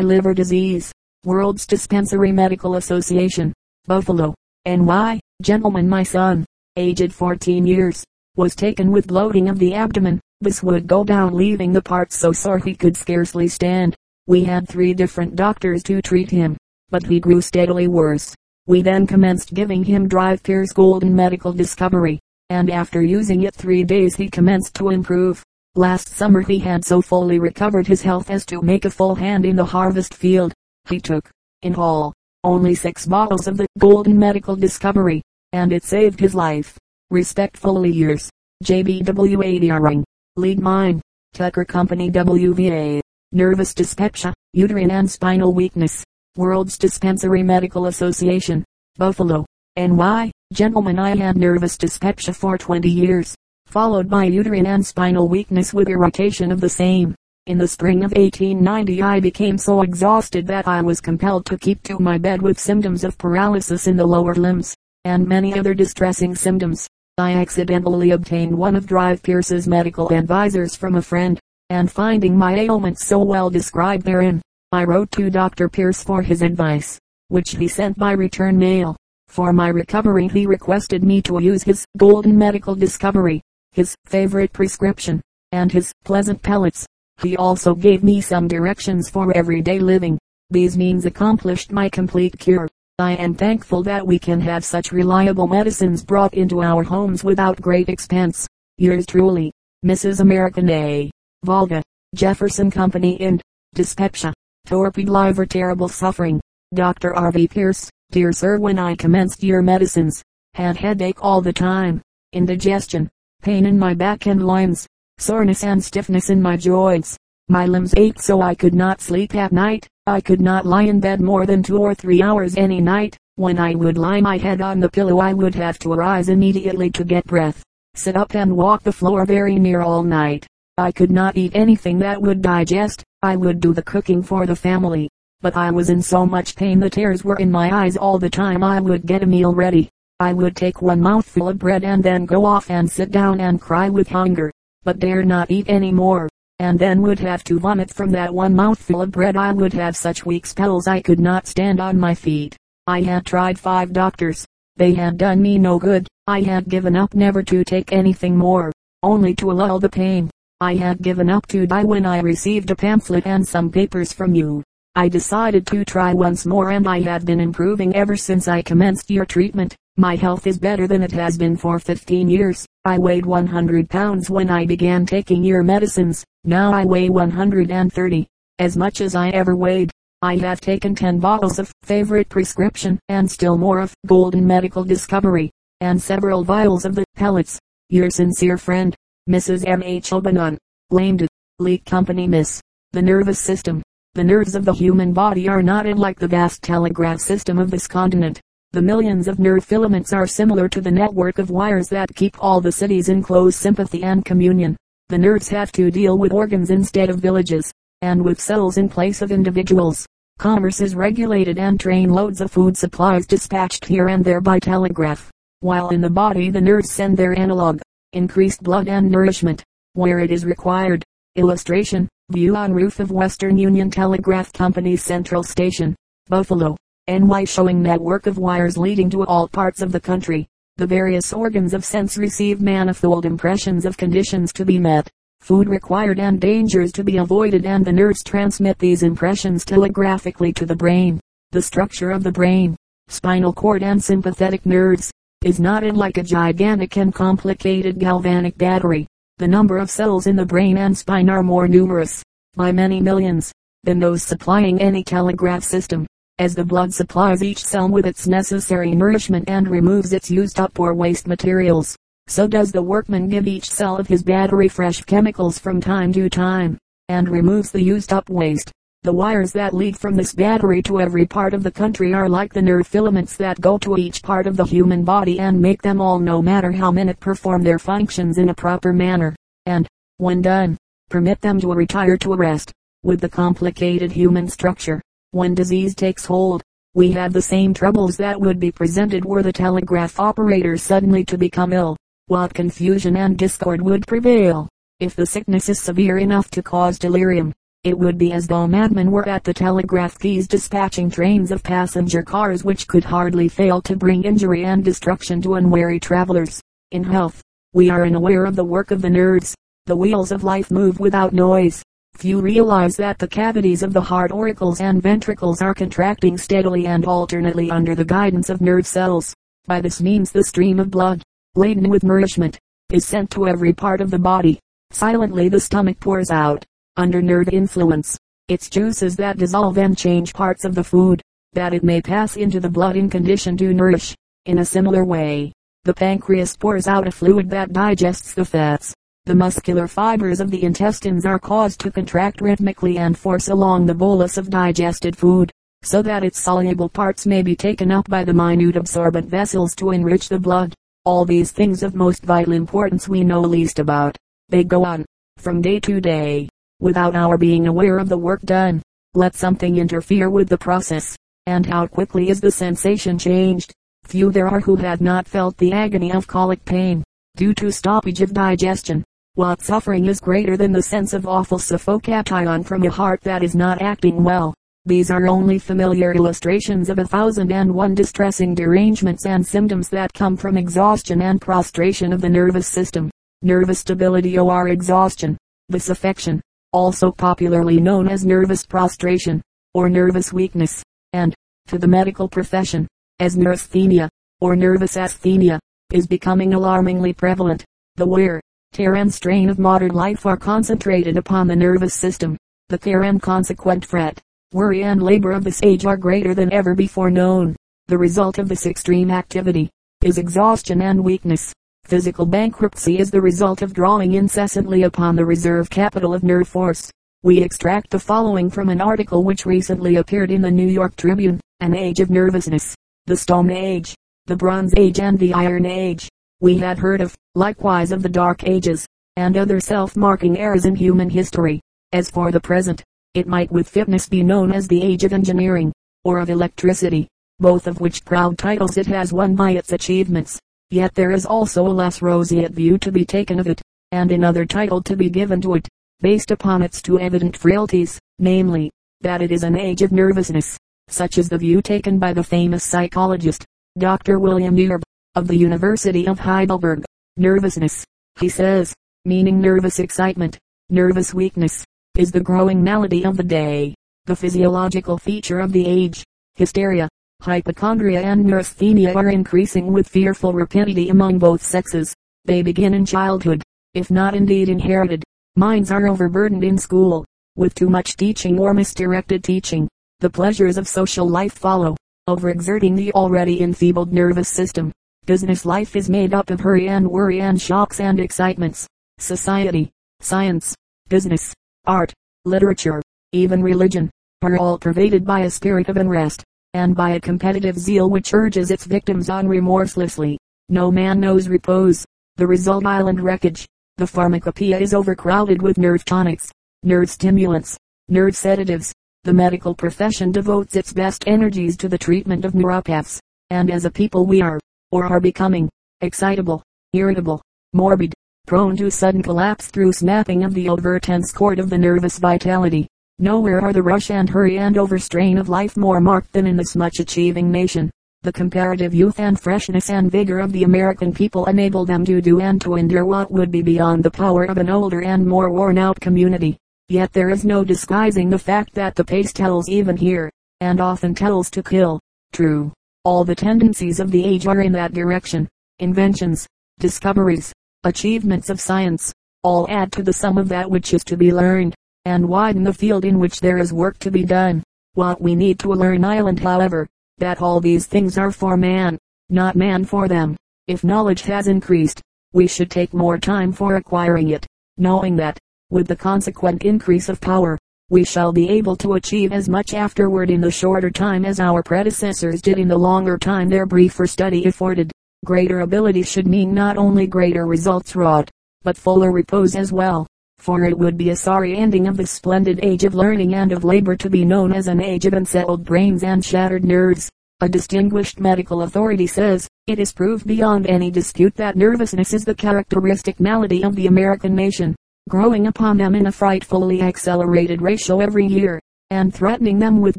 liver 0.00 0.34
disease. 0.34 0.92
World's 1.24 1.66
Dispensary 1.66 2.30
Medical 2.30 2.76
Association. 2.76 3.52
Buffalo. 3.86 4.34
NY. 4.66 5.18
Gentleman 5.42 5.88
my 5.88 6.04
son. 6.04 6.46
Aged 6.76 7.12
14 7.12 7.66
years. 7.66 8.04
Was 8.36 8.54
taken 8.54 8.92
with 8.92 9.08
bloating 9.08 9.48
of 9.48 9.58
the 9.58 9.74
abdomen. 9.74 10.20
This 10.40 10.62
would 10.62 10.86
go 10.86 11.02
down 11.02 11.34
leaving 11.34 11.72
the 11.72 11.82
parts 11.82 12.16
so 12.16 12.32
sore 12.32 12.58
he 12.58 12.74
could 12.74 12.96
scarcely 12.96 13.48
stand. 13.48 13.96
We 14.28 14.44
had 14.44 14.68
three 14.68 14.94
different 14.94 15.34
doctors 15.34 15.82
to 15.84 16.00
treat 16.00 16.30
him, 16.30 16.56
but 16.90 17.04
he 17.04 17.18
grew 17.18 17.40
steadily 17.40 17.88
worse. 17.88 18.34
We 18.68 18.80
then 18.80 19.08
commenced 19.08 19.54
giving 19.54 19.82
him 19.82 20.06
Drive 20.06 20.44
Pierce 20.44 20.72
Golden 20.72 21.14
Medical 21.14 21.52
Discovery, 21.52 22.20
and 22.48 22.70
after 22.70 23.02
using 23.02 23.42
it 23.42 23.54
three 23.54 23.82
days 23.82 24.14
he 24.14 24.30
commenced 24.30 24.74
to 24.76 24.90
improve. 24.90 25.42
Last 25.74 26.08
summer 26.08 26.42
he 26.42 26.58
had 26.58 26.84
so 26.84 27.00
fully 27.00 27.38
recovered 27.38 27.86
his 27.86 28.02
health 28.02 28.30
as 28.30 28.44
to 28.46 28.60
make 28.60 28.84
a 28.84 28.90
full 28.90 29.14
hand 29.14 29.46
in 29.46 29.56
the 29.56 29.64
harvest 29.64 30.12
field. 30.12 30.52
He 30.88 31.00
took, 31.00 31.30
in 31.62 31.74
all, 31.76 32.12
only 32.44 32.74
six 32.74 33.06
bottles 33.06 33.48
of 33.48 33.56
the 33.56 33.66
Golden 33.78 34.18
Medical 34.18 34.54
Discovery, 34.54 35.22
and 35.52 35.72
it 35.72 35.82
saved 35.82 36.20
his 36.20 36.34
life. 36.34 36.76
Respectfully 37.10 37.90
yours, 37.90 38.28
JBW 38.64 39.80
Ring, 39.82 40.04
Lead 40.36 40.60
mine, 40.60 41.00
Tucker 41.32 41.64
Company 41.64 42.10
WVA. 42.10 43.00
Nervous 43.32 43.72
dyspepsia, 43.72 44.34
uterine 44.52 44.90
and 44.90 45.10
spinal 45.10 45.54
weakness. 45.54 46.04
World's 46.36 46.76
Dispensary 46.76 47.42
Medical 47.42 47.86
Association. 47.86 48.62
Buffalo. 48.96 49.46
NY. 49.78 50.30
Gentlemen 50.52 50.98
I 50.98 51.16
had 51.16 51.38
nervous 51.38 51.78
dyspepsia 51.78 52.34
for 52.34 52.58
20 52.58 52.90
years, 52.90 53.34
followed 53.72 54.06
by 54.06 54.24
uterine 54.24 54.66
and 54.66 54.84
spinal 54.84 55.28
weakness 55.28 55.72
with 55.72 55.88
irritation 55.88 56.52
of 56.52 56.60
the 56.60 56.68
same. 56.68 57.14
In 57.46 57.56
the 57.56 57.66
spring 57.66 58.04
of 58.04 58.12
1890 58.12 59.00
I 59.00 59.18
became 59.18 59.56
so 59.56 59.80
exhausted 59.80 60.46
that 60.48 60.68
I 60.68 60.82
was 60.82 61.00
compelled 61.00 61.46
to 61.46 61.56
keep 61.56 61.82
to 61.84 61.98
my 61.98 62.18
bed 62.18 62.42
with 62.42 62.60
symptoms 62.60 63.02
of 63.02 63.16
paralysis 63.16 63.86
in 63.86 63.96
the 63.96 64.04
lower 64.04 64.34
limbs, 64.34 64.76
and 65.06 65.26
many 65.26 65.58
other 65.58 65.72
distressing 65.72 66.34
symptoms. 66.34 66.86
I 67.16 67.32
accidentally 67.32 68.10
obtained 68.10 68.58
one 68.58 68.76
of 68.76 68.86
Drive 68.86 69.22
Pierce's 69.22 69.66
medical 69.66 70.12
advisers 70.12 70.76
from 70.76 70.96
a 70.96 71.02
friend, 71.02 71.40
and 71.70 71.90
finding 71.90 72.36
my 72.36 72.54
ailments 72.54 73.06
so 73.06 73.20
well 73.20 73.48
described 73.48 74.04
therein, 74.04 74.42
I 74.70 74.84
wrote 74.84 75.10
to 75.12 75.30
Dr. 75.30 75.70
Pierce 75.70 76.04
for 76.04 76.20
his 76.20 76.42
advice, 76.42 76.98
which 77.28 77.52
he 77.52 77.68
sent 77.68 77.96
by 77.96 78.12
return 78.12 78.58
mail. 78.58 78.96
For 79.28 79.50
my 79.54 79.68
recovery 79.68 80.28
he 80.28 80.44
requested 80.44 81.02
me 81.02 81.22
to 81.22 81.40
use 81.40 81.62
his 81.62 81.86
Golden 81.96 82.36
Medical 82.36 82.74
Discovery, 82.74 83.40
his 83.72 83.94
favorite 84.04 84.52
prescription, 84.52 85.20
and 85.50 85.72
his 85.72 85.92
pleasant 86.04 86.40
pellets. 86.42 86.86
He 87.22 87.36
also 87.36 87.74
gave 87.74 88.02
me 88.02 88.20
some 88.20 88.48
directions 88.48 89.08
for 89.08 89.36
everyday 89.36 89.78
living. 89.78 90.18
These 90.50 90.76
means 90.76 91.06
accomplished 91.06 91.72
my 91.72 91.88
complete 91.88 92.38
cure. 92.38 92.68
I 92.98 93.12
am 93.14 93.34
thankful 93.34 93.82
that 93.84 94.06
we 94.06 94.18
can 94.18 94.40
have 94.40 94.64
such 94.64 94.92
reliable 94.92 95.46
medicines 95.46 96.04
brought 96.04 96.34
into 96.34 96.62
our 96.62 96.82
homes 96.82 97.24
without 97.24 97.60
great 97.60 97.88
expense. 97.88 98.46
Yours 98.78 99.06
truly, 99.06 99.52
Mrs. 99.84 100.20
American 100.20 100.68
A. 100.70 101.10
Volga, 101.44 101.82
Jefferson 102.14 102.70
Company 102.70 103.20
and 103.20 103.40
Dyspepsia, 103.74 104.32
Torpid 104.66 105.08
liver 105.08 105.46
terrible 105.46 105.88
suffering. 105.88 106.40
Dr. 106.74 107.14
R. 107.14 107.32
V. 107.32 107.48
Pierce, 107.48 107.90
dear 108.10 108.32
sir 108.32 108.58
when 108.58 108.78
I 108.78 108.94
commenced 108.94 109.42
your 109.42 109.62
medicines, 109.62 110.22
had 110.54 110.76
headache 110.76 111.22
all 111.22 111.40
the 111.40 111.52
time, 111.52 112.00
indigestion, 112.32 113.10
pain 113.42 113.66
in 113.66 113.78
my 113.78 113.92
back 113.92 114.26
and 114.26 114.46
loins, 114.46 114.86
soreness 115.18 115.64
and 115.64 115.82
stiffness 115.82 116.30
in 116.30 116.40
my 116.40 116.56
joints. 116.56 117.18
My 117.48 117.66
limbs 117.66 117.92
ached 117.96 118.20
so 118.20 118.40
I 118.40 118.54
could 118.54 118.74
not 118.74 119.00
sleep 119.00 119.34
at 119.34 119.52
night. 119.52 119.86
I 120.06 120.20
could 120.20 120.40
not 120.40 120.64
lie 120.64 120.84
in 120.84 121.00
bed 121.00 121.20
more 121.20 121.44
than 121.44 121.62
two 121.62 121.78
or 121.78 121.94
three 121.94 122.22
hours 122.22 122.56
any 122.56 122.80
night. 122.80 123.16
When 123.36 123.58
I 123.58 123.74
would 123.74 123.98
lie 123.98 124.20
my 124.20 124.38
head 124.38 124.60
on 124.60 124.78
the 124.78 124.88
pillow 124.88 125.18
I 125.18 125.32
would 125.32 125.54
have 125.56 125.78
to 125.80 125.92
arise 125.92 126.28
immediately 126.28 126.90
to 126.92 127.04
get 127.04 127.24
breath, 127.24 127.62
sit 127.94 128.16
up 128.16 128.34
and 128.34 128.56
walk 128.56 128.82
the 128.82 128.92
floor 128.92 129.26
very 129.26 129.56
near 129.56 129.80
all 129.80 130.02
night. 130.02 130.46
I 130.78 130.92
could 130.92 131.10
not 131.10 131.36
eat 131.36 131.52
anything 131.54 131.98
that 131.98 132.22
would 132.22 132.42
digest. 132.42 133.02
I 133.22 133.36
would 133.36 133.60
do 133.60 133.74
the 133.74 133.82
cooking 133.82 134.22
for 134.22 134.46
the 134.46 134.56
family. 134.56 135.10
But 135.40 135.56
I 135.56 135.70
was 135.70 135.90
in 135.90 136.00
so 136.00 136.24
much 136.24 136.54
pain 136.54 136.78
the 136.78 136.88
tears 136.88 137.24
were 137.24 137.36
in 137.36 137.50
my 137.50 137.84
eyes 137.84 137.96
all 137.96 138.18
the 138.18 138.30
time 138.30 138.62
I 138.62 138.80
would 138.80 139.04
get 139.04 139.22
a 139.22 139.26
meal 139.26 139.52
ready. 139.52 139.90
I 140.20 140.32
would 140.32 140.56
take 140.56 140.82
one 140.82 141.00
mouthful 141.00 141.48
of 141.48 141.58
bread 141.58 141.84
and 141.84 142.02
then 142.02 142.26
go 142.26 142.44
off 142.44 142.70
and 142.70 142.90
sit 142.90 143.10
down 143.10 143.40
and 143.40 143.60
cry 143.60 143.88
with 143.88 144.08
hunger 144.08 144.52
but 144.84 144.98
dare 144.98 145.22
not 145.22 145.50
eat 145.50 145.66
any 145.68 145.92
more, 145.92 146.28
and 146.58 146.78
then 146.78 147.02
would 147.02 147.20
have 147.20 147.44
to 147.44 147.58
vomit 147.58 147.92
from 147.92 148.10
that 148.10 148.34
one 148.34 148.54
mouthful 148.54 149.02
of 149.02 149.12
bread. 149.12 149.36
I 149.36 149.52
would 149.52 149.72
have 149.74 149.96
such 149.96 150.26
weak 150.26 150.44
spells 150.46 150.86
I 150.86 151.00
could 151.00 151.20
not 151.20 151.46
stand 151.46 151.80
on 151.80 151.98
my 151.98 152.14
feet. 152.14 152.56
I 152.86 153.02
had 153.02 153.24
tried 153.24 153.58
five 153.58 153.92
doctors. 153.92 154.44
They 154.76 154.94
had 154.94 155.18
done 155.18 155.40
me 155.40 155.58
no 155.58 155.78
good. 155.78 156.08
I 156.26 156.40
had 156.42 156.68
given 156.68 156.96
up 156.96 157.14
never 157.14 157.42
to 157.44 157.62
take 157.64 157.92
anything 157.92 158.36
more, 158.36 158.72
only 159.02 159.34
to 159.36 159.52
lull 159.52 159.78
the 159.78 159.88
pain. 159.88 160.30
I 160.60 160.74
had 160.74 161.02
given 161.02 161.30
up 161.30 161.46
to 161.48 161.66
die 161.66 161.84
when 161.84 162.06
I 162.06 162.20
received 162.20 162.70
a 162.70 162.76
pamphlet 162.76 163.26
and 163.26 163.46
some 163.46 163.70
papers 163.70 164.12
from 164.12 164.34
you. 164.34 164.62
I 164.94 165.08
decided 165.08 165.66
to 165.68 165.84
try 165.84 166.12
once 166.12 166.44
more 166.44 166.70
and 166.70 166.88
I 166.88 167.00
have 167.00 167.24
been 167.24 167.40
improving 167.40 167.94
ever 167.94 168.16
since 168.16 168.46
I 168.48 168.62
commenced 168.62 169.10
your 169.10 169.26
treatment. 169.26 169.76
My 169.98 170.16
health 170.16 170.46
is 170.46 170.58
better 170.58 170.86
than 170.86 171.02
it 171.02 171.12
has 171.12 171.36
been 171.36 171.54
for 171.54 171.78
15 171.78 172.26
years. 172.26 172.64
I 172.86 172.96
weighed 172.96 173.26
100 173.26 173.90
pounds 173.90 174.30
when 174.30 174.48
I 174.48 174.64
began 174.64 175.04
taking 175.04 175.44
your 175.44 175.62
medicines. 175.62 176.24
Now 176.44 176.72
I 176.72 176.86
weigh 176.86 177.10
130, 177.10 178.26
as 178.58 178.74
much 178.74 179.02
as 179.02 179.14
I 179.14 179.28
ever 179.30 179.54
weighed. 179.54 179.90
I 180.22 180.36
have 180.38 180.62
taken 180.62 180.94
10 180.94 181.18
bottles 181.18 181.58
of 181.58 181.70
favorite 181.82 182.30
prescription 182.30 182.98
and 183.10 183.30
still 183.30 183.58
more 183.58 183.80
of 183.80 183.92
golden 184.06 184.46
medical 184.46 184.82
discovery 184.82 185.50
and 185.82 186.00
several 186.00 186.42
vials 186.42 186.86
of 186.86 186.94
the 186.94 187.04
pellets. 187.14 187.58
Your 187.90 188.08
sincere 188.08 188.56
friend, 188.56 188.96
Mrs. 189.28 189.68
M. 189.68 189.82
H. 189.82 190.10
Obanon. 190.10 190.56
Blamed. 190.88 191.28
Leake 191.58 191.84
Company 191.84 192.26
Miss. 192.26 192.62
The 192.92 193.02
nervous 193.02 193.38
system. 193.38 193.82
The 194.14 194.24
nerves 194.24 194.54
of 194.54 194.64
the 194.64 194.72
human 194.72 195.12
body 195.12 195.48
are 195.48 195.62
not 195.62 195.84
unlike 195.84 196.18
the 196.18 196.28
vast 196.28 196.62
telegraph 196.62 197.20
system 197.20 197.58
of 197.58 197.70
this 197.70 197.86
continent. 197.86 198.40
The 198.74 198.80
millions 198.80 199.28
of 199.28 199.38
nerve 199.38 199.66
filaments 199.66 200.14
are 200.14 200.26
similar 200.26 200.66
to 200.70 200.80
the 200.80 200.90
network 200.90 201.38
of 201.38 201.50
wires 201.50 201.90
that 201.90 202.14
keep 202.14 202.42
all 202.42 202.62
the 202.62 202.72
cities 202.72 203.10
in 203.10 203.22
close 203.22 203.54
sympathy 203.54 204.02
and 204.02 204.24
communion. 204.24 204.78
The 205.10 205.18
nerves 205.18 205.50
have 205.50 205.70
to 205.72 205.90
deal 205.90 206.16
with 206.16 206.32
organs 206.32 206.70
instead 206.70 207.10
of 207.10 207.18
villages, 207.18 207.70
and 208.00 208.24
with 208.24 208.40
cells 208.40 208.78
in 208.78 208.88
place 208.88 209.20
of 209.20 209.30
individuals. 209.30 210.06
Commerce 210.38 210.80
is 210.80 210.94
regulated 210.94 211.58
and 211.58 211.78
train 211.78 212.08
loads 212.08 212.40
of 212.40 212.50
food 212.50 212.74
supplies 212.74 213.26
dispatched 213.26 213.84
here 213.84 214.08
and 214.08 214.24
there 214.24 214.40
by 214.40 214.58
telegraph. 214.58 215.30
While 215.60 215.90
in 215.90 216.00
the 216.00 216.08
body 216.08 216.48
the 216.48 216.62
nerves 216.62 216.90
send 216.90 217.18
their 217.18 217.38
analog, 217.38 217.82
increased 218.14 218.62
blood 218.62 218.88
and 218.88 219.10
nourishment, 219.10 219.62
where 219.92 220.18
it 220.18 220.30
is 220.30 220.46
required. 220.46 221.04
Illustration, 221.36 222.08
view 222.30 222.56
on 222.56 222.72
roof 222.72 223.00
of 223.00 223.10
Western 223.10 223.58
Union 223.58 223.90
Telegraph 223.90 224.50
Company's 224.54 225.02
Central 225.02 225.42
Station, 225.42 225.94
Buffalo. 226.30 226.74
NY 227.08 227.44
showing 227.44 227.82
network 227.82 228.28
of 228.28 228.38
wires 228.38 228.78
leading 228.78 229.10
to 229.10 229.24
all 229.26 229.48
parts 229.48 229.82
of 229.82 229.90
the 229.90 229.98
country. 229.98 230.46
The 230.76 230.86
various 230.86 231.32
organs 231.32 231.74
of 231.74 231.84
sense 231.84 232.16
receive 232.16 232.60
manifold 232.60 233.26
impressions 233.26 233.84
of 233.84 233.96
conditions 233.96 234.52
to 234.52 234.64
be 234.64 234.78
met, 234.78 235.10
food 235.40 235.68
required 235.68 236.20
and 236.20 236.40
dangers 236.40 236.92
to 236.92 237.02
be 237.02 237.16
avoided 237.16 237.66
and 237.66 237.84
the 237.84 237.92
nerves 237.92 238.22
transmit 238.22 238.78
these 238.78 239.02
impressions 239.02 239.64
telegraphically 239.64 240.52
to 240.52 240.64
the 240.64 240.76
brain. 240.76 241.18
The 241.50 241.60
structure 241.60 242.12
of 242.12 242.22
the 242.22 242.30
brain, 242.30 242.76
spinal 243.08 243.52
cord 243.52 243.82
and 243.82 244.02
sympathetic 244.02 244.64
nerves, 244.64 245.10
is 245.44 245.58
not 245.58 245.82
unlike 245.82 246.18
a 246.18 246.22
gigantic 246.22 246.96
and 246.96 247.12
complicated 247.12 247.98
galvanic 247.98 248.56
battery. 248.56 249.08
The 249.38 249.48
number 249.48 249.78
of 249.78 249.90
cells 249.90 250.28
in 250.28 250.36
the 250.36 250.46
brain 250.46 250.78
and 250.78 250.96
spine 250.96 251.28
are 251.28 251.42
more 251.42 251.66
numerous, 251.66 252.22
by 252.54 252.70
many 252.70 253.00
millions, 253.00 253.52
than 253.82 253.98
those 253.98 254.22
supplying 254.22 254.80
any 254.80 255.02
telegraph 255.02 255.64
system. 255.64 256.06
As 256.38 256.54
the 256.54 256.64
blood 256.64 256.94
supplies 256.94 257.42
each 257.42 257.62
cell 257.62 257.88
with 257.88 258.06
its 258.06 258.26
necessary 258.26 258.94
nourishment 258.94 259.44
and 259.48 259.68
removes 259.68 260.12
its 260.14 260.30
used 260.30 260.58
up 260.58 260.80
or 260.80 260.94
waste 260.94 261.26
materials, 261.26 261.94
so 262.26 262.46
does 262.46 262.72
the 262.72 262.82
workman 262.82 263.28
give 263.28 263.46
each 263.46 263.68
cell 263.68 263.98
of 263.98 264.08
his 264.08 264.22
battery 264.22 264.66
fresh 264.66 265.02
chemicals 265.02 265.58
from 265.58 265.78
time 265.80 266.10
to 266.14 266.30
time, 266.30 266.78
and 267.08 267.28
removes 267.28 267.70
the 267.70 267.82
used 267.82 268.14
up 268.14 268.30
waste. 268.30 268.72
The 269.02 269.12
wires 269.12 269.52
that 269.52 269.74
lead 269.74 269.98
from 269.98 270.14
this 270.14 270.32
battery 270.32 270.80
to 270.84 271.00
every 271.00 271.26
part 271.26 271.52
of 271.52 271.62
the 271.62 271.70
country 271.70 272.14
are 272.14 272.28
like 272.28 272.54
the 272.54 272.62
nerve 272.62 272.86
filaments 272.86 273.36
that 273.36 273.60
go 273.60 273.76
to 273.78 273.98
each 273.98 274.22
part 274.22 274.46
of 274.46 274.56
the 274.56 274.64
human 274.64 275.04
body 275.04 275.38
and 275.38 275.60
make 275.60 275.82
them 275.82 276.00
all 276.00 276.18
no 276.18 276.40
matter 276.40 276.72
how 276.72 276.90
minute 276.90 277.20
perform 277.20 277.62
their 277.62 277.78
functions 277.78 278.38
in 278.38 278.48
a 278.48 278.54
proper 278.54 278.92
manner, 278.92 279.36
and, 279.66 279.86
when 280.16 280.40
done, 280.40 280.78
permit 281.10 281.40
them 281.42 281.60
to 281.60 281.74
retire 281.74 282.16
to 282.16 282.32
a 282.32 282.36
rest. 282.36 282.72
With 283.02 283.20
the 283.20 283.28
complicated 283.28 284.12
human 284.12 284.48
structure, 284.48 285.02
when 285.32 285.54
disease 285.54 285.94
takes 285.94 286.26
hold, 286.26 286.62
we 286.94 287.10
have 287.10 287.32
the 287.32 287.40
same 287.40 287.72
troubles 287.72 288.18
that 288.18 288.38
would 288.38 288.60
be 288.60 288.70
presented 288.70 289.24
were 289.24 289.42
the 289.42 289.50
telegraph 289.50 290.20
operator 290.20 290.76
suddenly 290.76 291.24
to 291.24 291.38
become 291.38 291.72
ill. 291.72 291.96
what 292.26 292.52
confusion 292.52 293.16
and 293.16 293.38
discord 293.38 293.80
would 293.80 294.06
prevail. 294.06 294.68
If 295.00 295.16
the 295.16 295.24
sickness 295.24 295.70
is 295.70 295.80
severe 295.80 296.18
enough 296.18 296.50
to 296.50 296.62
cause 296.62 296.98
delirium, 296.98 297.54
it 297.82 297.98
would 297.98 298.18
be 298.18 298.32
as 298.32 298.46
though 298.46 298.66
madmen 298.66 299.10
were 299.10 299.26
at 299.26 299.42
the 299.42 299.54
telegraph 299.54 300.18
keys 300.18 300.46
dispatching 300.46 301.10
trains 301.10 301.50
of 301.50 301.62
passenger 301.62 302.22
cars 302.22 302.62
which 302.62 302.86
could 302.86 303.04
hardly 303.04 303.48
fail 303.48 303.80
to 303.82 303.96
bring 303.96 304.24
injury 304.24 304.64
and 304.64 304.84
destruction 304.84 305.40
to 305.40 305.54
unwary 305.54 305.98
travelers. 305.98 306.60
In 306.90 307.04
health, 307.04 307.42
we 307.72 307.88
are 307.88 308.04
unaware 308.04 308.44
of 308.44 308.54
the 308.54 308.64
work 308.64 308.90
of 308.90 309.00
the 309.00 309.08
nerves. 309.08 309.54
The 309.86 309.96
wheels 309.96 310.30
of 310.30 310.44
life 310.44 310.70
move 310.70 311.00
without 311.00 311.32
noise. 311.32 311.82
Few 312.14 312.40
realize 312.40 312.96
that 312.96 313.18
the 313.18 313.26
cavities 313.26 313.82
of 313.82 313.92
the 313.92 314.00
heart 314.00 314.30
auricles 314.30 314.80
and 314.80 315.02
ventricles 315.02 315.60
are 315.60 315.74
contracting 315.74 316.38
steadily 316.38 316.86
and 316.86 317.04
alternately 317.04 317.70
under 317.70 317.94
the 317.94 318.04
guidance 318.04 318.48
of 318.48 318.60
nerve 318.60 318.86
cells. 318.86 319.34
By 319.66 319.80
this 319.80 320.00
means 320.00 320.30
the 320.30 320.44
stream 320.44 320.78
of 320.78 320.90
blood, 320.90 321.22
laden 321.54 321.88
with 321.88 322.04
nourishment, 322.04 322.58
is 322.92 323.04
sent 323.04 323.30
to 323.30 323.48
every 323.48 323.72
part 323.72 324.00
of 324.00 324.10
the 324.10 324.18
body. 324.18 324.60
Silently 324.90 325.48
the 325.48 325.58
stomach 325.58 325.98
pours 325.98 326.30
out, 326.30 326.64
under 326.96 327.22
nerve 327.22 327.48
influence, 327.48 328.18
its 328.48 328.68
juices 328.68 329.16
that 329.16 329.38
dissolve 329.38 329.78
and 329.78 329.96
change 329.96 330.34
parts 330.34 330.64
of 330.64 330.74
the 330.74 330.84
food, 330.84 331.22
that 331.54 331.74
it 331.74 331.82
may 331.82 332.00
pass 332.00 332.36
into 332.36 332.60
the 332.60 332.68
blood 332.68 332.96
in 332.96 333.08
condition 333.08 333.56
to 333.56 333.72
nourish. 333.72 334.14
In 334.46 334.58
a 334.58 334.64
similar 334.64 335.04
way, 335.04 335.52
the 335.84 335.94
pancreas 335.94 336.56
pours 336.56 336.86
out 336.86 337.08
a 337.08 337.10
fluid 337.10 337.50
that 337.50 337.72
digests 337.72 338.34
the 338.34 338.44
fats. 338.44 338.94
The 339.24 339.36
muscular 339.36 339.86
fibers 339.86 340.40
of 340.40 340.50
the 340.50 340.64
intestines 340.64 341.24
are 341.24 341.38
caused 341.38 341.78
to 341.80 341.92
contract 341.92 342.40
rhythmically 342.40 342.98
and 342.98 343.16
force 343.16 343.46
along 343.46 343.86
the 343.86 343.94
bolus 343.94 344.36
of 344.36 344.50
digested 344.50 345.16
food, 345.16 345.52
so 345.84 346.02
that 346.02 346.24
its 346.24 346.40
soluble 346.40 346.88
parts 346.88 347.24
may 347.24 347.40
be 347.40 347.54
taken 347.54 347.92
up 347.92 348.08
by 348.08 348.24
the 348.24 348.34
minute 348.34 348.74
absorbent 348.74 349.28
vessels 349.28 349.76
to 349.76 349.92
enrich 349.92 350.28
the 350.28 350.40
blood. 350.40 350.74
All 351.04 351.24
these 351.24 351.52
things 351.52 351.84
of 351.84 351.94
most 351.94 352.24
vital 352.24 352.52
importance 352.52 353.08
we 353.08 353.22
know 353.22 353.42
least 353.42 353.78
about. 353.78 354.16
They 354.48 354.64
go 354.64 354.84
on, 354.84 355.04
from 355.36 355.62
day 355.62 355.78
to 355.78 356.00
day, 356.00 356.48
without 356.80 357.14
our 357.14 357.38
being 357.38 357.68
aware 357.68 357.98
of 357.98 358.08
the 358.08 358.18
work 358.18 358.42
done. 358.42 358.82
Let 359.14 359.36
something 359.36 359.76
interfere 359.76 360.30
with 360.30 360.48
the 360.48 360.58
process, 360.58 361.16
and 361.46 361.64
how 361.64 361.86
quickly 361.86 362.28
is 362.28 362.40
the 362.40 362.50
sensation 362.50 363.18
changed. 363.18 363.72
Few 364.02 364.32
there 364.32 364.48
are 364.48 364.58
who 364.58 364.74
have 364.74 365.00
not 365.00 365.28
felt 365.28 365.56
the 365.58 365.70
agony 365.70 366.12
of 366.12 366.26
colic 366.26 366.64
pain, 366.64 367.04
due 367.36 367.54
to 367.54 367.70
stoppage 367.70 368.20
of 368.20 368.34
digestion. 368.34 369.04
What 369.34 369.62
suffering 369.62 370.04
is 370.08 370.20
greater 370.20 370.58
than 370.58 370.72
the 370.72 370.82
sense 370.82 371.14
of 371.14 371.26
awful 371.26 371.58
suffocation 371.58 372.62
from 372.64 372.82
a 372.82 372.90
heart 372.90 373.22
that 373.22 373.42
is 373.42 373.54
not 373.54 373.80
acting 373.80 374.22
well? 374.22 374.52
These 374.84 375.10
are 375.10 375.26
only 375.26 375.58
familiar 375.58 376.12
illustrations 376.12 376.90
of 376.90 376.98
a 376.98 377.06
thousand 377.06 377.50
and 377.50 377.72
one 377.72 377.94
distressing 377.94 378.54
derangements 378.54 379.24
and 379.24 379.46
symptoms 379.46 379.88
that 379.88 380.12
come 380.12 380.36
from 380.36 380.58
exhaustion 380.58 381.22
and 381.22 381.40
prostration 381.40 382.12
of 382.12 382.20
the 382.20 382.28
nervous 382.28 382.68
system. 382.68 383.10
Nervous 383.40 383.82
debility 383.82 384.38
or 384.38 384.68
exhaustion, 384.68 385.38
this 385.70 385.88
affection, 385.88 386.38
also 386.74 387.10
popularly 387.10 387.80
known 387.80 388.08
as 388.08 388.26
nervous 388.26 388.66
prostration, 388.66 389.40
or 389.72 389.88
nervous 389.88 390.30
weakness, 390.30 390.82
and, 391.14 391.34
to 391.68 391.78
the 391.78 391.88
medical 391.88 392.28
profession, 392.28 392.86
as 393.18 393.38
neurasthenia, 393.38 394.10
or 394.42 394.56
nervous 394.56 394.96
asthenia, 394.96 395.58
is 395.90 396.06
becoming 396.06 396.52
alarmingly 396.52 397.14
prevalent. 397.14 397.64
The 397.96 398.06
wear, 398.06 398.42
tear 398.72 398.94
and 398.94 399.12
strain 399.12 399.50
of 399.50 399.58
modern 399.58 399.92
life 399.92 400.24
are 400.24 400.36
concentrated 400.36 401.18
upon 401.18 401.46
the 401.46 401.54
nervous 401.54 401.92
system. 401.92 402.38
The 402.70 402.78
care 402.78 403.02
and 403.02 403.20
consequent 403.20 403.84
fret, 403.84 404.18
worry 404.54 404.82
and 404.82 405.02
labor 405.02 405.32
of 405.32 405.44
this 405.44 405.60
age 405.62 405.84
are 405.84 405.98
greater 405.98 406.34
than 406.34 406.50
ever 406.52 406.74
before 406.74 407.10
known. 407.10 407.54
The 407.88 407.98
result 407.98 408.38
of 408.38 408.48
this 408.48 408.64
extreme 408.64 409.10
activity, 409.10 409.70
is 410.02 410.16
exhaustion 410.16 410.80
and 410.80 411.04
weakness. 411.04 411.52
Physical 411.84 412.24
bankruptcy 412.24 412.98
is 412.98 413.10
the 413.10 413.20
result 413.20 413.60
of 413.60 413.74
drawing 413.74 414.14
incessantly 414.14 414.84
upon 414.84 415.16
the 415.16 415.26
reserve 415.26 415.68
capital 415.68 416.14
of 416.14 416.22
nerve 416.22 416.48
force. 416.48 416.90
We 417.22 417.42
extract 417.42 417.90
the 417.90 418.00
following 418.00 418.48
from 418.48 418.70
an 418.70 418.80
article 418.80 419.22
which 419.22 419.44
recently 419.44 419.96
appeared 419.96 420.30
in 420.30 420.40
the 420.40 420.50
New 420.50 420.66
York 420.66 420.96
Tribune, 420.96 421.40
An 421.60 421.74
Age 421.74 422.00
of 422.00 422.08
Nervousness, 422.08 422.74
the 423.04 423.16
Stone 423.16 423.50
Age, 423.50 423.94
the 424.26 424.36
Bronze 424.36 424.72
Age 424.78 424.98
and 424.98 425.18
the 425.18 425.34
Iron 425.34 425.66
Age. 425.66 426.08
We 426.42 426.58
had 426.58 426.76
heard 426.76 427.00
of, 427.00 427.14
likewise 427.36 427.92
of 427.92 428.02
the 428.02 428.08
Dark 428.08 428.42
Ages, 428.42 428.84
and 429.14 429.36
other 429.36 429.60
self-marking 429.60 430.38
eras 430.38 430.64
in 430.64 430.74
human 430.74 431.08
history. 431.08 431.60
As 431.92 432.10
for 432.10 432.32
the 432.32 432.40
present, 432.40 432.82
it 433.14 433.28
might 433.28 433.52
with 433.52 433.68
fitness 433.68 434.08
be 434.08 434.24
known 434.24 434.50
as 434.50 434.66
the 434.66 434.82
Age 434.82 435.04
of 435.04 435.12
Engineering, 435.12 435.72
or 436.02 436.18
of 436.18 436.30
Electricity, 436.30 437.06
both 437.38 437.68
of 437.68 437.80
which 437.80 438.04
proud 438.04 438.38
titles 438.38 438.76
it 438.76 438.88
has 438.88 439.12
won 439.12 439.36
by 439.36 439.52
its 439.52 439.70
achievements. 439.70 440.40
Yet 440.70 440.96
there 440.96 441.12
is 441.12 441.26
also 441.26 441.64
a 441.64 441.68
less 441.68 442.02
roseate 442.02 442.50
view 442.50 442.76
to 442.78 442.90
be 442.90 443.04
taken 443.04 443.38
of 443.38 443.46
it, 443.46 443.62
and 443.92 444.10
another 444.10 444.44
title 444.44 444.82
to 444.82 444.96
be 444.96 445.08
given 445.08 445.40
to 445.42 445.54
it, 445.54 445.68
based 446.00 446.32
upon 446.32 446.60
its 446.60 446.82
two 446.82 446.98
evident 446.98 447.36
frailties, 447.36 448.00
namely, 448.18 448.68
that 449.00 449.22
it 449.22 449.30
is 449.30 449.44
an 449.44 449.56
age 449.56 449.82
of 449.82 449.92
nervousness. 449.92 450.58
Such 450.88 451.18
is 451.18 451.28
the 451.28 451.38
view 451.38 451.62
taken 451.62 452.00
by 452.00 452.12
the 452.12 452.24
famous 452.24 452.64
psychologist, 452.64 453.44
Dr. 453.78 454.18
William 454.18 454.58
Erb, 454.58 454.82
of 455.14 455.28
the 455.28 455.36
University 455.36 456.06
of 456.06 456.18
Heidelberg. 456.18 456.84
Nervousness, 457.18 457.84
he 458.18 458.30
says, 458.30 458.72
meaning 459.04 459.42
nervous 459.42 459.78
excitement, 459.78 460.38
nervous 460.70 461.12
weakness, 461.12 461.64
is 461.98 462.10
the 462.10 462.20
growing 462.20 462.64
malady 462.64 463.04
of 463.04 463.18
the 463.18 463.22
day, 463.22 463.74
the 464.06 464.16
physiological 464.16 464.96
feature 464.96 465.40
of 465.40 465.52
the 465.52 465.66
age. 465.66 466.02
Hysteria, 466.36 466.88
Hypochondria 467.20 468.00
and 468.00 468.24
neurasthenia 468.24 468.94
are 468.94 469.10
increasing 469.10 469.70
with 469.70 469.86
fearful 469.86 470.32
rapidity 470.32 470.88
among 470.88 471.18
both 471.18 471.42
sexes. 471.42 471.94
They 472.24 472.40
begin 472.40 472.72
in 472.72 472.86
childhood, 472.86 473.42
if 473.74 473.90
not 473.90 474.14
indeed 474.14 474.48
inherited. 474.48 475.04
Minds 475.36 475.70
are 475.70 475.88
overburdened 475.88 476.42
in 476.42 476.56
school, 476.56 477.04
with 477.36 477.54
too 477.54 477.68
much 477.68 477.96
teaching 477.96 478.38
or 478.38 478.54
misdirected 478.54 479.22
teaching. 479.22 479.68
The 480.00 480.08
pleasures 480.08 480.56
of 480.56 480.66
social 480.66 481.06
life 481.06 481.34
follow, 481.34 481.76
overexerting 482.08 482.76
the 482.76 482.92
already 482.94 483.42
enfeebled 483.42 483.92
nervous 483.92 484.30
system. 484.30 484.72
Business 485.04 485.44
life 485.44 485.74
is 485.74 485.90
made 485.90 486.14
up 486.14 486.30
of 486.30 486.38
hurry 486.38 486.68
and 486.68 486.88
worry 486.88 487.20
and 487.20 487.40
shocks 487.40 487.80
and 487.80 487.98
excitements. 487.98 488.68
Society, 488.98 489.68
science, 489.98 490.54
business, 490.88 491.34
art, 491.66 491.92
literature, 492.24 492.80
even 493.10 493.42
religion, 493.42 493.90
are 494.22 494.36
all 494.38 494.56
pervaded 494.56 495.04
by 495.04 495.22
a 495.22 495.30
spirit 495.30 495.68
of 495.68 495.76
unrest 495.76 496.22
and 496.54 496.76
by 496.76 496.90
a 496.90 497.00
competitive 497.00 497.58
zeal 497.58 497.90
which 497.90 498.14
urges 498.14 498.52
its 498.52 498.64
victims 498.64 499.10
on 499.10 499.26
remorselessly. 499.26 500.18
No 500.48 500.70
man 500.70 501.00
knows 501.00 501.26
repose. 501.26 501.84
The 502.14 502.26
result 502.28 502.64
island 502.64 503.00
wreckage. 503.00 503.44
The 503.78 503.88
pharmacopoeia 503.88 504.60
is 504.60 504.72
overcrowded 504.72 505.42
with 505.42 505.58
nerve 505.58 505.84
tonics, 505.84 506.30
nerve 506.62 506.88
stimulants, 506.88 507.56
nerve 507.88 508.16
sedatives. 508.16 508.72
The 509.02 509.12
medical 509.12 509.52
profession 509.52 510.12
devotes 510.12 510.54
its 510.54 510.72
best 510.72 511.08
energies 511.08 511.56
to 511.56 511.68
the 511.68 511.78
treatment 511.78 512.24
of 512.24 512.34
neuropaths, 512.34 513.00
and 513.30 513.50
as 513.50 513.64
a 513.64 513.70
people 513.70 514.06
we 514.06 514.22
are, 514.22 514.38
or 514.72 514.84
are 514.86 515.00
becoming, 515.00 515.48
excitable, 515.82 516.42
irritable, 516.72 517.22
morbid, 517.52 517.94
prone 518.26 518.56
to 518.56 518.70
sudden 518.70 519.02
collapse 519.02 519.48
through 519.48 519.72
snapping 519.72 520.24
of 520.24 520.34
the 520.34 520.46
overtense 520.46 521.14
cord 521.14 521.38
of 521.38 521.50
the 521.50 521.58
nervous 521.58 521.98
vitality. 521.98 522.66
Nowhere 522.98 523.40
are 523.40 523.52
the 523.52 523.62
rush 523.62 523.90
and 523.90 524.08
hurry 524.08 524.38
and 524.38 524.56
overstrain 524.56 525.18
of 525.18 525.28
life 525.28 525.56
more 525.56 525.80
marked 525.80 526.12
than 526.12 526.26
in 526.26 526.36
this 526.36 526.56
much 526.56 526.80
achieving 526.80 527.30
nation. 527.30 527.70
The 528.02 528.12
comparative 528.12 528.74
youth 528.74 528.98
and 528.98 529.20
freshness 529.20 529.70
and 529.70 529.90
vigor 529.90 530.18
of 530.18 530.32
the 530.32 530.44
American 530.44 530.92
people 530.92 531.26
enable 531.26 531.64
them 531.64 531.84
to 531.84 532.00
do 532.00 532.20
and 532.20 532.40
to 532.40 532.56
endure 532.56 532.84
what 532.84 533.12
would 533.12 533.30
be 533.30 533.42
beyond 533.42 533.84
the 533.84 533.90
power 533.90 534.24
of 534.24 534.38
an 534.38 534.50
older 534.50 534.82
and 534.82 535.06
more 535.06 535.30
worn 535.30 535.58
out 535.58 535.78
community. 535.80 536.36
Yet 536.68 536.92
there 536.92 537.10
is 537.10 537.24
no 537.24 537.44
disguising 537.44 538.08
the 538.08 538.18
fact 538.18 538.54
that 538.54 538.74
the 538.74 538.84
pace 538.84 539.12
tells 539.12 539.48
even 539.48 539.76
here, 539.76 540.10
and 540.40 540.60
often 540.60 540.94
tells 540.94 541.30
to 541.30 541.42
kill. 541.42 541.78
True, 542.12 542.52
all 542.84 543.04
the 543.04 543.14
tendencies 543.14 543.78
of 543.78 543.90
the 543.90 544.04
age 544.04 544.26
are 544.26 544.40
in 544.40 544.52
that 544.52 544.72
direction. 544.72 545.28
Inventions, 545.60 546.26
discoveries, 546.58 547.32
achievements 547.64 548.28
of 548.28 548.40
science, 548.40 548.92
all 549.22 549.46
add 549.48 549.70
to 549.72 549.82
the 549.82 549.92
sum 549.92 550.18
of 550.18 550.28
that 550.28 550.50
which 550.50 550.74
is 550.74 550.82
to 550.84 550.96
be 550.96 551.12
learned 551.12 551.54
and 551.84 552.08
widen 552.08 552.42
the 552.42 552.52
field 552.52 552.84
in 552.84 552.98
which 552.98 553.20
there 553.20 553.38
is 553.38 553.52
work 553.52 553.78
to 553.78 553.90
be 553.90 554.04
done. 554.04 554.42
What 554.74 555.00
we 555.00 555.14
need 555.14 555.38
to 555.40 555.52
learn 555.52 555.84
island 555.84 556.20
however, 556.20 556.68
that 556.98 557.20
all 557.20 557.40
these 557.40 557.66
things 557.66 557.98
are 557.98 558.10
for 558.12 558.36
man, 558.36 558.78
not 559.10 559.36
man 559.36 559.64
for 559.64 559.88
them. 559.88 560.16
If 560.46 560.64
knowledge 560.64 561.02
has 561.02 561.28
increased, 561.28 561.80
we 562.12 562.26
should 562.26 562.50
take 562.50 562.72
more 562.72 562.98
time 562.98 563.32
for 563.32 563.56
acquiring 563.56 564.10
it, 564.10 564.26
knowing 564.56 564.96
that, 564.96 565.18
with 565.50 565.66
the 565.66 565.76
consequent 565.76 566.44
increase 566.44 566.88
of 566.88 567.00
power, 567.00 567.38
we 567.72 567.82
shall 567.82 568.12
be 568.12 568.28
able 568.28 568.54
to 568.54 568.74
achieve 568.74 569.12
as 569.12 569.28
much 569.28 569.54
afterward 569.54 570.10
in 570.10 570.20
the 570.20 570.30
shorter 570.30 570.70
time 570.70 571.04
as 571.04 571.18
our 571.18 571.42
predecessors 571.42 572.22
did 572.22 572.38
in 572.38 572.46
the 572.46 572.56
longer 572.56 572.98
time 572.98 573.28
their 573.28 573.46
briefer 573.46 573.86
study 573.86 574.26
afforded. 574.26 574.70
Greater 575.04 575.40
ability 575.40 575.82
should 575.82 576.06
mean 576.06 576.32
not 576.32 576.56
only 576.56 576.86
greater 576.86 577.26
results 577.26 577.74
wrought, 577.74 578.10
but 578.42 578.56
fuller 578.56 578.92
repose 578.92 579.34
as 579.34 579.52
well 579.52 579.88
for 580.22 580.44
it 580.44 580.56
would 580.56 580.76
be 580.76 580.90
a 580.90 580.96
sorry 580.96 581.36
ending 581.36 581.66
of 581.66 581.76
the 581.76 581.84
splendid 581.84 582.38
age 582.44 582.62
of 582.62 582.76
learning 582.76 583.12
and 583.12 583.32
of 583.32 583.42
labor 583.42 583.74
to 583.74 583.90
be 583.90 584.04
known 584.04 584.32
as 584.32 584.46
an 584.46 584.60
age 584.60 584.86
of 584.86 584.92
unsettled 584.92 585.44
brains 585.44 585.82
and 585.82 586.04
shattered 586.04 586.44
nerves. 586.44 586.88
A 587.22 587.28
distinguished 587.28 587.98
medical 587.98 588.42
authority 588.42 588.86
says, 588.86 589.28
it 589.48 589.58
is 589.58 589.72
proved 589.72 590.06
beyond 590.06 590.46
any 590.46 590.70
dispute 590.70 591.16
that 591.16 591.34
nervousness 591.34 591.92
is 591.92 592.04
the 592.04 592.14
characteristic 592.14 593.00
malady 593.00 593.42
of 593.42 593.56
the 593.56 593.66
American 593.66 594.14
nation, 594.14 594.54
growing 594.88 595.26
upon 595.26 595.56
them 595.56 595.74
in 595.74 595.86
a 595.86 595.92
frightfully 595.92 596.60
accelerated 596.60 597.40
ratio 597.40 597.80
every 597.80 598.06
year, 598.06 598.40
and 598.70 598.92
threatening 598.92 599.38
them 599.38 599.60
with 599.60 599.78